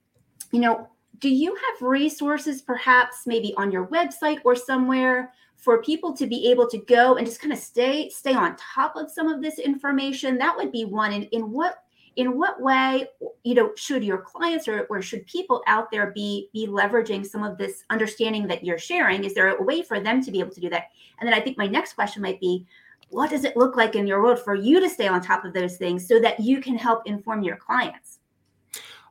you 0.51 0.61
know, 0.61 0.89
do 1.19 1.29
you 1.29 1.55
have 1.55 1.89
resources 1.89 2.63
perhaps 2.63 3.27
maybe 3.27 3.55
on 3.57 3.71
your 3.71 3.87
website 3.87 4.39
or 4.45 4.57
somewhere 4.57 5.33
for 5.57 5.81
people 5.81 6.13
to 6.15 6.27
be 6.27 6.51
able 6.51 6.69
to 6.69 6.79
go 6.79 7.17
and 7.17 7.27
just 7.27 7.41
kind 7.41 7.53
of 7.53 7.59
stay 7.59 8.09
stay 8.09 8.35
on 8.35 8.57
top 8.57 8.97
of 8.97 9.11
some 9.11 9.29
of 9.29 9.41
this 9.41 9.59
information 9.59 10.37
that 10.37 10.57
would 10.57 10.73
be 10.73 10.85
one 10.85 11.13
and 11.13 11.25
in 11.31 11.51
what 11.51 11.85
in 12.17 12.37
what 12.37 12.61
way 12.61 13.07
you 13.45 13.55
know 13.55 13.71
should 13.77 14.05
your 14.05 14.19
clients 14.19 14.67
or, 14.67 14.87
or 14.91 15.01
should 15.01 15.25
people 15.27 15.63
out 15.67 15.91
there 15.91 16.11
be 16.11 16.49
be 16.53 16.67
leveraging 16.67 17.25
some 17.25 17.45
of 17.45 17.57
this 17.57 17.85
understanding 17.91 18.47
that 18.47 18.65
you're 18.65 18.79
sharing 18.79 19.25
is 19.25 19.35
there 19.35 19.57
a 19.57 19.63
way 19.63 19.83
for 19.83 20.01
them 20.01 20.21
to 20.23 20.31
be 20.31 20.41
able 20.41 20.51
to 20.51 20.61
do 20.61 20.69
that 20.69 20.89
and 21.21 21.27
then 21.27 21.35
i 21.35 21.41
think 21.41 21.57
my 21.57 21.67
next 21.67 21.95
question 21.95 22.21
might 22.21 22.41
be 22.41 22.67
what 23.13 23.31
does 23.31 23.45
it 23.45 23.57
look 23.57 23.77
like 23.77 23.95
in 23.95 24.07
your 24.07 24.23
world 24.23 24.39
for 24.39 24.55
you 24.55 24.81
to 24.81 24.89
stay 24.89 25.07
on 25.07 25.21
top 25.21 25.45
of 25.45 25.53
those 25.53 25.77
things 25.77 26.07
so 26.07 26.19
that 26.19 26.41
you 26.41 26.61
can 26.61 26.77
help 26.77 27.03
inform 27.07 27.43
your 27.43 27.57
clients 27.57 28.19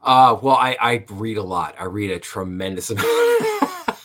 uh, 0.03 0.35
well 0.41 0.55
I, 0.55 0.77
I 0.81 1.05
read 1.09 1.37
a 1.37 1.43
lot 1.43 1.75
i 1.79 1.85
read 1.85 2.11
a 2.11 2.19
tremendous 2.19 2.89
amount 2.89 3.07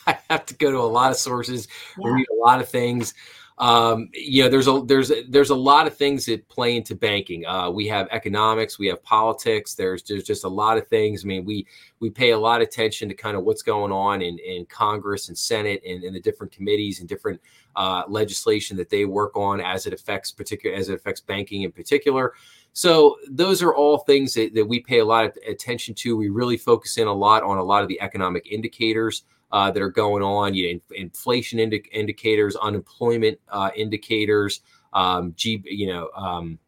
I 0.06 0.18
have 0.30 0.46
to 0.46 0.54
go 0.54 0.70
to 0.70 0.78
a 0.78 0.80
lot 0.80 1.10
of 1.10 1.16
sources, 1.16 1.68
yeah. 1.98 2.12
read 2.12 2.26
a 2.30 2.36
lot 2.36 2.60
of 2.60 2.68
things. 2.68 3.14
Um, 3.58 4.10
you 4.12 4.42
know, 4.42 4.50
there's 4.50 4.68
a 4.68 4.82
there's 4.84 5.10
a, 5.10 5.22
there's 5.28 5.48
a 5.48 5.54
lot 5.54 5.86
of 5.86 5.96
things 5.96 6.26
that 6.26 6.46
play 6.48 6.76
into 6.76 6.94
banking. 6.94 7.46
Uh, 7.46 7.70
we 7.70 7.86
have 7.86 8.06
economics, 8.10 8.78
we 8.78 8.86
have 8.88 9.02
politics. 9.02 9.74
There's 9.74 10.02
there's 10.02 10.24
just 10.24 10.44
a 10.44 10.48
lot 10.48 10.76
of 10.76 10.86
things. 10.88 11.24
I 11.24 11.26
mean, 11.26 11.44
we 11.46 11.66
we 11.98 12.10
pay 12.10 12.32
a 12.32 12.38
lot 12.38 12.60
of 12.60 12.68
attention 12.68 13.08
to 13.08 13.14
kind 13.14 13.34
of 13.34 13.44
what's 13.44 13.62
going 13.62 13.92
on 13.92 14.20
in, 14.20 14.38
in 14.40 14.66
Congress 14.66 15.28
and 15.28 15.38
Senate 15.38 15.80
and 15.86 16.04
in 16.04 16.12
the 16.12 16.20
different 16.20 16.52
committees 16.52 17.00
and 17.00 17.08
different 17.08 17.40
uh, 17.76 18.02
legislation 18.08 18.76
that 18.76 18.90
they 18.90 19.06
work 19.06 19.34
on 19.36 19.62
as 19.62 19.86
it 19.86 19.94
affects 19.94 20.30
particular 20.30 20.76
as 20.76 20.90
it 20.90 20.94
affects 20.94 21.22
banking 21.22 21.62
in 21.62 21.72
particular. 21.72 22.34
So 22.74 23.16
those 23.30 23.62
are 23.62 23.74
all 23.74 24.00
things 24.00 24.34
that, 24.34 24.52
that 24.54 24.66
we 24.66 24.80
pay 24.80 24.98
a 24.98 25.04
lot 25.04 25.24
of 25.24 25.38
attention 25.48 25.94
to. 25.94 26.14
We 26.14 26.28
really 26.28 26.58
focus 26.58 26.98
in 26.98 27.06
a 27.06 27.12
lot 27.12 27.42
on 27.42 27.56
a 27.56 27.64
lot 27.64 27.82
of 27.82 27.88
the 27.88 27.98
economic 28.02 28.46
indicators 28.52 29.22
uh, 29.52 29.70
that 29.70 29.82
are 29.82 29.90
going 29.90 30.22
on, 30.22 30.54
you 30.54 30.74
know, 30.74 30.96
inflation 30.96 31.58
indi- 31.58 31.88
indicators, 31.92 32.56
unemployment 32.56 33.38
uh, 33.48 33.70
indicators, 33.76 34.60
um, 34.92 35.32
G, 35.36 35.62
you 35.64 35.86
know, 35.86 36.08
um, 36.16 36.58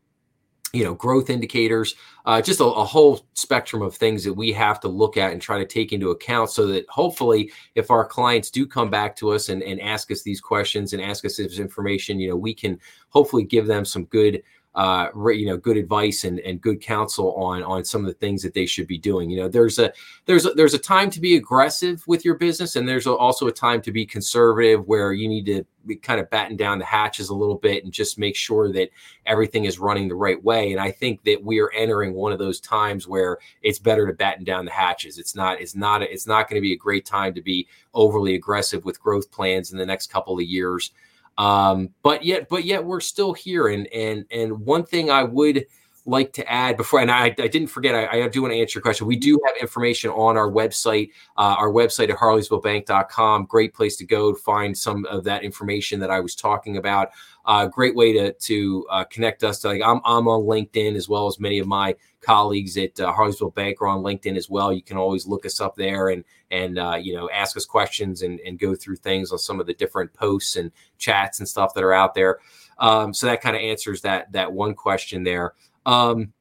you 0.73 0.85
know, 0.85 0.95
growth 0.95 1.31
indicators, 1.31 1.95
uh, 2.27 2.43
just 2.43 2.61
a, 2.61 2.65
a, 2.65 2.85
whole 2.85 3.27
spectrum 3.33 3.81
of 3.81 3.95
things 3.95 4.23
that 4.23 4.35
we 4.35 4.53
have 4.53 4.79
to 4.81 4.89
look 4.89 5.17
at 5.17 5.33
and 5.33 5.41
try 5.41 5.59
to 5.59 5.65
take 5.65 5.95
into 5.95 6.11
account 6.11 6.51
so 6.51 6.67
that 6.67 6.87
hopefully 6.91 7.51
if 7.75 7.91
our 7.91 8.05
clients 8.05 8.51
do 8.51 8.67
come 8.67 8.91
back 8.91 9.17
to 9.17 9.31
us 9.31 9.49
and, 9.49 9.63
and 9.63 9.81
ask 9.81 10.11
us 10.11 10.23
these 10.23 10.43
questions 10.43 10.93
and 10.93 11.01
ask 11.01 11.25
us 11.25 11.39
this 11.39 11.59
information, 11.59 12.21
you 12.21 12.29
know, 12.29 12.37
we 12.37 12.53
can 12.53 12.79
hopefully 13.09 13.45
give 13.45 13.67
them 13.67 13.85
some 13.85 14.05
good 14.07 14.43
uh, 14.79 15.11
you 15.31 15.45
know, 15.45 15.57
good 15.57 15.77
advice 15.77 16.23
and, 16.23 16.39
and 16.41 16.61
good 16.61 16.81
counsel 16.81 17.35
on 17.35 17.65
on 17.65 17.85
some 17.85 18.01
of 18.03 18.07
the 18.07 18.15
things 18.15 18.43
that 18.43 18.55
they 18.55 18.65
should 18.65 18.87
be 18.87 18.97
doing. 18.97 19.29
You 19.29 19.39
know, 19.39 19.49
there's 19.49 19.81
a 19.81 19.93
there's 20.27 20.47
a, 20.47 20.51
there's 20.51 20.73
a 20.73 20.79
time 20.79 21.11
to 21.11 21.21
be 21.21 21.35
aggressive 21.35 22.07
with 22.07 22.25
your 22.25 22.37
business, 22.37 22.77
and 22.77 22.89
there's 22.89 23.05
also 23.05 23.49
a 23.49 23.53
time 23.53 23.83
to 23.83 23.91
be 23.91 24.07
conservative, 24.07 24.87
where 24.87 25.13
you 25.13 25.27
need 25.27 25.47
to 25.47 25.65
be 25.85 25.97
kind 25.97 26.21
of 26.21 26.31
batten 26.31 26.57
down 26.57 26.79
the 26.79 26.85
hatches 26.85 27.29
a 27.29 27.35
little 27.35 27.57
bit 27.57 27.83
and 27.83 27.93
just 27.93 28.21
make 28.21 28.37
sure 28.37 28.71
that 28.71 28.91
everything 29.27 29.65
is 29.65 29.81
running 29.81 30.07
the 30.07 30.15
right 30.15 30.41
way. 30.45 30.71
And 30.71 30.81
I 30.81 30.93
think 30.93 31.25
that 31.25 31.43
we 31.43 31.59
are 31.59 31.73
entering 31.73 32.15
one 32.15 32.31
of 32.31 32.39
those 32.39 32.61
times 32.61 33.09
where 33.09 33.39
it's 33.63 33.81
better 33.81 34.07
to 34.07 34.13
batten 34.13 34.45
down 34.45 34.65
the 34.65 34.71
hatches. 34.71 35.19
It's 35.19 35.35
not 35.35 35.61
it's 35.61 35.75
not 35.75 36.03
it's 36.03 36.29
not 36.29 36.49
going 36.49 36.61
to 36.61 36.65
be 36.65 36.73
a 36.73 36.77
great 36.77 37.05
time 37.05 37.35
to 37.35 37.43
be 37.43 37.67
overly 37.95 38.37
aggressive 38.37 38.85
with 38.85 39.01
growth 39.01 39.29
plans 39.33 39.73
in 39.73 39.79
the 39.79 39.87
next 39.87 40.13
couple 40.13 40.39
of 40.39 40.45
years. 40.45 40.93
Um, 41.39 41.91
but 42.03 42.25
yet, 42.25 42.49
but 42.49 42.65
yet 42.65 42.85
we're 42.85 43.01
still 43.01 43.33
here. 43.33 43.69
And 43.69 43.87
and 43.89 44.27
and 44.31 44.61
one 44.61 44.85
thing 44.85 45.11
I 45.11 45.23
would 45.23 45.65
like 46.09 46.33
to 46.33 46.51
add 46.51 46.77
before, 46.77 47.01
and 47.01 47.11
I, 47.11 47.27
I 47.27 47.49
didn't 47.49 47.67
forget, 47.67 47.95
I, 47.95 48.25
I, 48.25 48.29
do 48.29 48.41
want 48.41 48.53
to 48.53 48.59
answer 48.59 48.79
your 48.79 48.83
question. 48.83 49.07
We 49.07 49.17
do 49.17 49.39
have 49.47 49.57
information 49.61 50.11
on 50.11 50.39
our 50.39 50.51
website, 50.51 51.11
uh, 51.37 51.55
our 51.59 51.71
website 51.71 52.09
at 52.09 52.17
harleysvillebank.com. 52.17 53.45
Great 53.45 53.75
place 53.75 53.97
to 53.97 54.07
go 54.07 54.33
to 54.33 54.39
find 54.39 54.77
some 54.77 55.05
of 55.05 55.25
that 55.25 55.45
information 55.45 56.01
that 56.01 56.11
I 56.11 56.21
was 56.21 56.35
talking 56.35 56.79
about. 56.79 57.11
Uh, 57.45 57.67
great 57.67 57.95
way 57.95 58.13
to 58.13 58.33
to 58.33 58.87
uh, 58.91 59.05
connect 59.05 59.45
us. 59.45 59.61
To, 59.61 59.69
like 59.69 59.83
I'm 59.83 60.01
I'm 60.05 60.29
on 60.29 60.43
LinkedIn 60.43 60.97
as 60.97 61.09
well 61.09 61.27
as 61.27 61.41
many 61.41 61.59
of 61.59 61.67
my 61.67 61.95
colleagues 62.21 62.77
at 62.77 62.99
uh, 63.01 63.13
Harleysville 63.13 63.55
Bank 63.55 63.81
are 63.81 63.87
on 63.87 64.03
LinkedIn 64.03 64.37
as 64.37 64.51
well. 64.51 64.73
You 64.73 64.83
can 64.83 64.97
always 64.97 65.27
look 65.27 65.47
us 65.47 65.61
up 65.61 65.77
there 65.77 66.09
and 66.09 66.25
and 66.51 66.79
uh, 66.79 66.99
you 67.01 67.15
know 67.15 67.31
ask 67.31 67.57
us 67.57 67.65
questions 67.65 68.23
and 68.23 68.39
and 68.41 68.59
go 68.59 68.75
through 68.75 68.97
things 68.97 69.33
on 69.33 69.39
some 69.39 69.61
of 69.61 69.67
the 69.67 69.75
different 69.75 70.13
posts 70.13 70.57
and 70.57 70.73
chats 70.99 71.39
and 71.39 71.49
stuff 71.49 71.75
that 71.75 71.85
are 71.85 71.95
out 71.95 72.15
there. 72.15 72.39
Um, 72.79 73.13
so 73.13 73.27
that 73.27 73.41
kind 73.41 73.57
of 73.57 73.63
answers 73.63 74.03
that 74.03 74.33
that 74.33 74.53
one 74.53 74.75
question 74.75 75.25
there. 75.25 75.55
Um, 75.89 76.35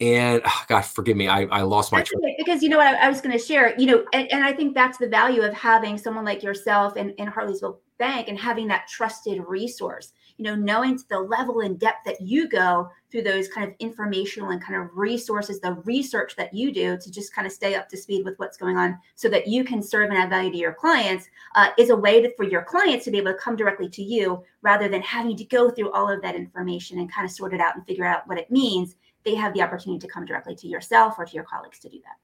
and 0.00 0.40
oh, 0.44 0.64
gosh, 0.68 0.86
forgive 0.86 1.16
me, 1.16 1.26
I, 1.28 1.42
I 1.46 1.62
lost 1.62 1.92
my 1.92 2.02
train. 2.02 2.36
Because 2.38 2.62
you 2.62 2.68
know 2.68 2.78
what 2.78 2.86
I, 2.86 3.06
I 3.06 3.08
was 3.08 3.20
going 3.20 3.36
to 3.36 3.44
share, 3.44 3.74
you 3.78 3.86
know, 3.86 4.04
and, 4.14 4.32
and, 4.32 4.44
I 4.44 4.52
think 4.52 4.74
that's 4.74 4.96
the 4.96 5.08
value 5.08 5.42
of 5.42 5.52
having 5.52 5.98
someone 5.98 6.24
like 6.24 6.42
yourself 6.42 6.94
and, 6.96 7.12
and 7.18 7.28
Harleysville 7.28 7.78
Bank 7.98 8.28
and 8.28 8.38
having 8.38 8.68
that 8.68 8.86
trusted 8.88 9.42
resource. 9.46 10.12
You 10.40 10.46
know, 10.46 10.54
knowing 10.54 10.96
to 10.96 11.04
the 11.06 11.20
level 11.20 11.60
and 11.60 11.78
depth 11.78 12.06
that 12.06 12.22
you 12.22 12.48
go 12.48 12.88
through 13.10 13.24
those 13.24 13.46
kind 13.46 13.68
of 13.68 13.74
informational 13.78 14.52
and 14.52 14.62
kind 14.64 14.80
of 14.80 14.88
resources, 14.96 15.60
the 15.60 15.74
research 15.84 16.34
that 16.36 16.54
you 16.54 16.72
do 16.72 16.96
to 16.96 17.10
just 17.10 17.34
kind 17.34 17.46
of 17.46 17.52
stay 17.52 17.74
up 17.74 17.90
to 17.90 17.96
speed 17.98 18.24
with 18.24 18.38
what's 18.38 18.56
going 18.56 18.78
on, 18.78 18.98
so 19.16 19.28
that 19.28 19.46
you 19.46 19.64
can 19.64 19.82
serve 19.82 20.08
and 20.08 20.18
add 20.18 20.30
value 20.30 20.50
to 20.50 20.56
your 20.56 20.72
clients, 20.72 21.28
uh, 21.56 21.68
is 21.76 21.90
a 21.90 21.96
way 21.96 22.22
to, 22.22 22.34
for 22.36 22.44
your 22.44 22.62
clients 22.62 23.04
to 23.04 23.10
be 23.10 23.18
able 23.18 23.32
to 23.32 23.38
come 23.38 23.54
directly 23.54 23.86
to 23.90 24.02
you 24.02 24.42
rather 24.62 24.88
than 24.88 25.02
having 25.02 25.36
to 25.36 25.44
go 25.44 25.68
through 25.68 25.92
all 25.92 26.10
of 26.10 26.22
that 26.22 26.34
information 26.34 27.00
and 27.00 27.12
kind 27.12 27.26
of 27.26 27.30
sort 27.30 27.52
it 27.52 27.60
out 27.60 27.76
and 27.76 27.86
figure 27.86 28.06
out 28.06 28.26
what 28.26 28.38
it 28.38 28.50
means 28.50 28.96
they 29.26 29.34
have 29.34 29.52
the 29.52 29.60
opportunity 29.60 29.98
to 29.98 30.10
come 30.10 30.24
directly 30.24 30.56
to 30.56 30.66
yourself 30.66 31.16
or 31.18 31.26
to 31.26 31.34
your 31.34 31.44
colleagues 31.44 31.78
to 31.80 31.90
do 31.90 32.00
that. 32.02 32.16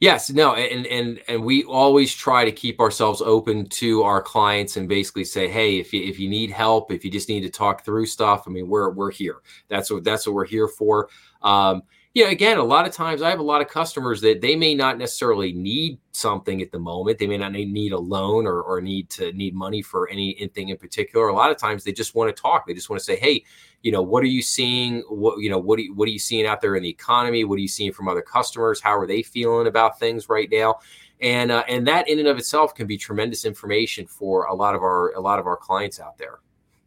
Yes, 0.00 0.30
no, 0.30 0.54
and 0.54 0.86
and 0.86 1.20
and 1.28 1.44
we 1.44 1.64
always 1.64 2.14
try 2.14 2.44
to 2.44 2.52
keep 2.52 2.80
ourselves 2.80 3.20
open 3.22 3.66
to 3.70 4.02
our 4.02 4.20
clients 4.22 4.76
and 4.76 4.88
basically 4.88 5.24
say, 5.24 5.48
hey, 5.48 5.78
if 5.78 5.92
you 5.92 6.02
if 6.02 6.18
you 6.18 6.28
need 6.28 6.50
help, 6.50 6.90
if 6.90 7.04
you 7.04 7.10
just 7.10 7.28
need 7.28 7.42
to 7.42 7.50
talk 7.50 7.84
through 7.84 8.06
stuff, 8.06 8.44
I 8.46 8.50
mean, 8.50 8.68
we're 8.68 8.90
we're 8.90 9.10
here. 9.10 9.36
That's 9.68 9.90
what 9.90 10.04
that's 10.04 10.26
what 10.26 10.34
we're 10.34 10.46
here 10.46 10.68
for. 10.68 11.08
Um, 11.42 11.82
yeah, 12.14 12.28
again, 12.28 12.58
a 12.58 12.62
lot 12.62 12.86
of 12.86 12.92
times 12.92 13.22
I 13.22 13.30
have 13.30 13.38
a 13.38 13.44
lot 13.44 13.62
of 13.62 13.68
customers 13.68 14.20
that 14.20 14.42
they 14.42 14.54
may 14.54 14.74
not 14.74 14.98
necessarily 14.98 15.52
need 15.54 15.98
something 16.12 16.60
at 16.60 16.70
the 16.70 16.78
moment. 16.78 17.18
They 17.18 17.26
may 17.26 17.38
not 17.38 17.52
need 17.52 17.92
a 17.92 17.98
loan 17.98 18.46
or, 18.46 18.60
or 18.60 18.82
need 18.82 19.08
to 19.10 19.32
need 19.32 19.54
money 19.54 19.80
for 19.80 20.10
anything 20.10 20.68
in 20.68 20.76
particular. 20.76 21.28
A 21.28 21.34
lot 21.34 21.50
of 21.50 21.56
times 21.56 21.84
they 21.84 21.92
just 21.92 22.14
want 22.14 22.34
to 22.34 22.40
talk. 22.40 22.66
They 22.66 22.74
just 22.74 22.90
want 22.90 23.00
to 23.00 23.04
say, 23.04 23.16
hey, 23.16 23.44
you 23.80 23.92
know, 23.92 24.02
what 24.02 24.22
are 24.22 24.26
you 24.26 24.42
seeing? 24.42 25.00
What 25.08 25.40
you 25.40 25.48
know, 25.48 25.58
what 25.58 25.78
are 25.78 25.82
you, 25.82 25.94
what 25.94 26.06
are 26.06 26.12
you 26.12 26.18
seeing 26.18 26.46
out 26.46 26.60
there 26.60 26.76
in 26.76 26.82
the 26.82 26.90
economy? 26.90 27.44
What 27.44 27.56
are 27.56 27.62
you 27.62 27.68
seeing 27.68 27.92
from 27.92 28.08
other 28.08 28.22
customers? 28.22 28.78
How 28.78 28.98
are 28.98 29.06
they 29.06 29.22
feeling 29.22 29.66
about 29.66 29.98
things 29.98 30.28
right 30.28 30.50
now? 30.52 30.80
And 31.22 31.50
uh, 31.50 31.64
and 31.66 31.86
that 31.86 32.10
in 32.10 32.18
and 32.18 32.28
of 32.28 32.36
itself 32.36 32.74
can 32.74 32.86
be 32.86 32.98
tremendous 32.98 33.46
information 33.46 34.06
for 34.06 34.44
a 34.44 34.54
lot 34.54 34.74
of 34.74 34.82
our 34.82 35.12
a 35.12 35.20
lot 35.20 35.38
of 35.38 35.46
our 35.46 35.56
clients 35.56 35.98
out 35.98 36.18
there. 36.18 36.40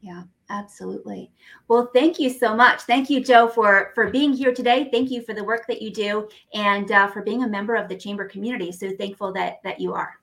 Yeah. 0.06 0.24
Absolutely. 0.50 1.32
Well, 1.68 1.90
thank 1.92 2.20
you 2.20 2.30
so 2.30 2.56
much. 2.56 2.82
Thank 2.84 3.10
you, 3.10 3.20
Joe, 3.20 3.48
for 3.48 3.92
for 3.96 4.12
being 4.12 4.32
here 4.32 4.54
today. 4.54 4.90
Thank 4.92 5.10
you 5.10 5.24
for 5.24 5.34
the 5.34 5.44
work 5.44 5.66
that 5.68 5.82
you 5.82 5.92
do 5.92 6.30
and 6.54 6.92
uh, 6.92 7.08
for 7.08 7.24
being 7.24 7.44
a 7.44 7.48
member 7.48 7.76
of 7.76 7.90
the 7.90 7.98
chamber 7.98 8.28
community. 8.28 8.72
So 8.72 8.92
thankful 8.96 9.34
that 9.34 9.58
that 9.64 9.80
you 9.80 9.94
are. 9.94 10.20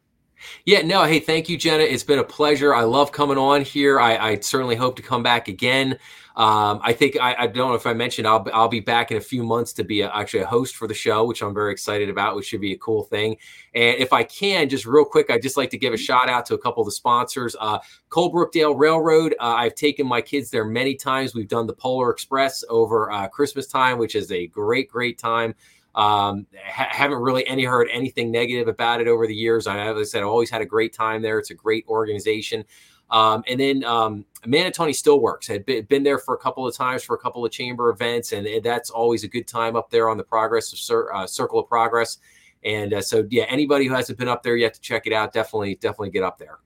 Yeah, 0.64 0.83
no, 0.83 1.05
hey, 1.05 1.20
thank 1.20 1.48
you, 1.48 1.57
Jenna. 1.57 1.85
It's 1.85 2.05
been 2.05 2.18
a 2.18 2.24
pleasure. 2.24 2.74
I 2.74 2.83
love 2.83 3.12
coming 3.12 3.38
on 3.38 3.62
here. 3.62 4.00
I, 4.00 4.16
I 4.16 4.40
certainly 4.40 4.76
hope 4.76 4.96
to 4.96 5.02
come 5.02 5.22
back 5.22 5.48
again. 5.48 5.98
Um, 6.35 6.81
I 6.83 6.94
think 6.94 7.18
I, 7.20 7.35
I, 7.40 7.46
don't 7.46 7.68
know 7.68 7.74
if 7.74 7.87
I 7.87 7.92
mentioned 7.92 8.26
I'll 8.26 8.46
I'll 8.55 8.68
be 8.68 8.81
back 8.81 9.11
in 9.11 9.18
a 9.18 9.20
few 9.20 9.42
months 9.42 9.74
to 9.74 9.85
be 9.85 10.00
a, 10.00 10.11
actually 10.14 10.40
a 10.40 10.46
host 10.46 10.76
for 10.76 10.88
the 10.88 10.94
show, 10.94 11.26
which 11.26 11.42
I'm 11.42 11.52
very 11.52 11.72
excited 11.72 12.09
about, 12.09 12.37
which 12.37 12.46
should 12.46 12.62
be 12.62 12.72
a 12.72 12.78
cool 12.78 13.02
thing. 13.02 13.37
And 13.74 13.98
if 13.98 14.14
I 14.14 14.22
can, 14.24 14.70
just 14.70 14.87
real 14.87 15.05
quick, 15.05 15.31
I'd 15.31 15.42
just 15.42 15.59
like 15.59 15.68
to 15.70 15.78
give 15.78 15.92
a 15.92 15.98
shout 15.98 16.31
out 16.31 16.46
to 16.46 16.55
a 16.55 16.59
couple 16.59 16.81
of 16.81 16.87
the 16.87 16.92
sponsors. 16.92 17.55
Uh, 17.61 17.81
Colebrookdale 18.09 18.78
Railroad. 18.78 19.35
Uh, 19.40 19.57
I've 19.57 19.74
taken 19.74 20.07
my 20.07 20.22
kids 20.22 20.48
there 20.48 20.64
many 20.64 20.94
times. 20.94 21.35
We've 21.35 21.48
done 21.48 21.66
the 21.66 21.74
Polar 21.74 22.11
Express 22.11 22.64
over 22.70 23.11
uh, 23.12 23.28
Christmas 23.28 23.66
time, 23.66 23.98
which 23.98 24.14
is 24.14 24.33
a 24.33 24.46
great, 24.46 24.88
great 24.88 25.18
time. 25.18 25.55
Um, 25.94 26.46
ha- 26.64 26.88
haven't 26.90 27.18
really 27.18 27.46
any 27.46 27.64
heard 27.64 27.88
anything 27.92 28.31
negative 28.31 28.68
about 28.68 29.00
it 29.00 29.09
over 29.09 29.26
the 29.26 29.35
years. 29.35 29.66
I, 29.66 29.78
as 29.78 29.96
I 29.96 30.02
said, 30.05 30.22
I've 30.22 30.28
always 30.28 30.50
had 30.50 30.62
a 30.62 30.66
great 30.66 30.94
time 30.94 31.22
there. 31.22 31.38
It's 31.38 31.50
a 31.50 31.55
great 31.55 31.85
organization. 31.88 32.64
Um, 33.11 33.44
and 33.46 33.61
then 33.61 33.85
um, 33.85 34.24
Manatawny 34.46 34.94
Still 34.94 35.20
Works. 35.20 35.46
Had 35.46 35.66
been, 35.66 35.85
been, 35.85 36.02
there 36.02 36.18
for 36.18 36.35
a 36.35 36.38
couple 36.38 36.66
of 36.66 36.74
times 36.74 37.05
for 37.05 37.14
a 37.14 37.18
couple 37.18 37.44
of 37.44 37.52
chamber 37.52 37.90
events, 37.90 38.33
and, 38.33 38.46
and 38.46 38.64
that's 38.64 38.88
always 38.88 39.22
a 39.22 39.28
good 39.28 39.46
time 39.46 39.76
up 39.76 39.90
there 39.90 40.09
on 40.09 40.16
the 40.16 40.24
Progress 40.24 40.72
of 40.72 40.78
Cir- 40.78 41.12
uh, 41.12 41.26
Circle 41.26 41.61
of 41.61 41.68
Progress. 41.68 42.18
And 42.64 42.94
uh, 42.94 43.02
so, 43.02 43.26
yeah, 43.28 43.44
anybody 43.48 43.87
who 43.87 43.92
hasn't 43.92 44.18
been 44.18 44.28
up 44.28 44.42
there 44.42 44.57
yet 44.57 44.72
to 44.74 44.81
check 44.81 45.07
it 45.07 45.12
out, 45.12 45.33
definitely, 45.35 45.74
definitely 45.74 46.11
get 46.11 46.22
up 46.22 46.38
there. 46.38 46.61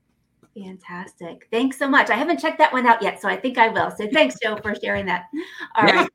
Fantastic. 0.54 1.48
Thanks 1.50 1.78
so 1.78 1.88
much. 1.88 2.10
I 2.10 2.14
haven't 2.14 2.38
checked 2.38 2.58
that 2.58 2.72
one 2.72 2.86
out 2.86 3.02
yet, 3.02 3.20
so 3.20 3.28
I 3.28 3.36
think 3.36 3.58
I 3.58 3.68
will. 3.68 3.90
So 3.90 4.08
thanks, 4.12 4.36
Joe, 4.40 4.56
for 4.62 4.74
sharing 4.74 5.04
that. 5.06 5.24
All 5.74 5.86
yeah. 5.86 6.02
right. 6.02 6.10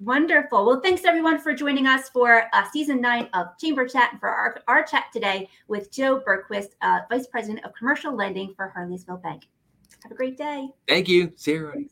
Wonderful. 0.00 0.66
Well, 0.66 0.80
thanks 0.80 1.04
everyone 1.04 1.38
for 1.38 1.54
joining 1.54 1.86
us 1.86 2.08
for 2.08 2.44
uh, 2.52 2.64
season 2.72 3.00
nine 3.00 3.28
of 3.34 3.56
Chamber 3.58 3.86
Chat 3.86 4.10
and 4.12 4.20
for 4.20 4.28
our, 4.28 4.62
our 4.68 4.82
chat 4.82 5.06
today 5.12 5.48
with 5.68 5.90
Joe 5.92 6.20
Bergquist, 6.26 6.70
uh, 6.82 7.00
Vice 7.10 7.26
President 7.26 7.64
of 7.64 7.72
Commercial 7.74 8.14
Lending 8.14 8.54
for 8.54 8.72
Harleysville 8.76 9.22
Bank. 9.22 9.48
Have 10.02 10.12
a 10.12 10.14
great 10.14 10.36
day. 10.36 10.68
Thank 10.86 11.08
you. 11.08 11.32
See 11.36 11.52
you. 11.52 11.88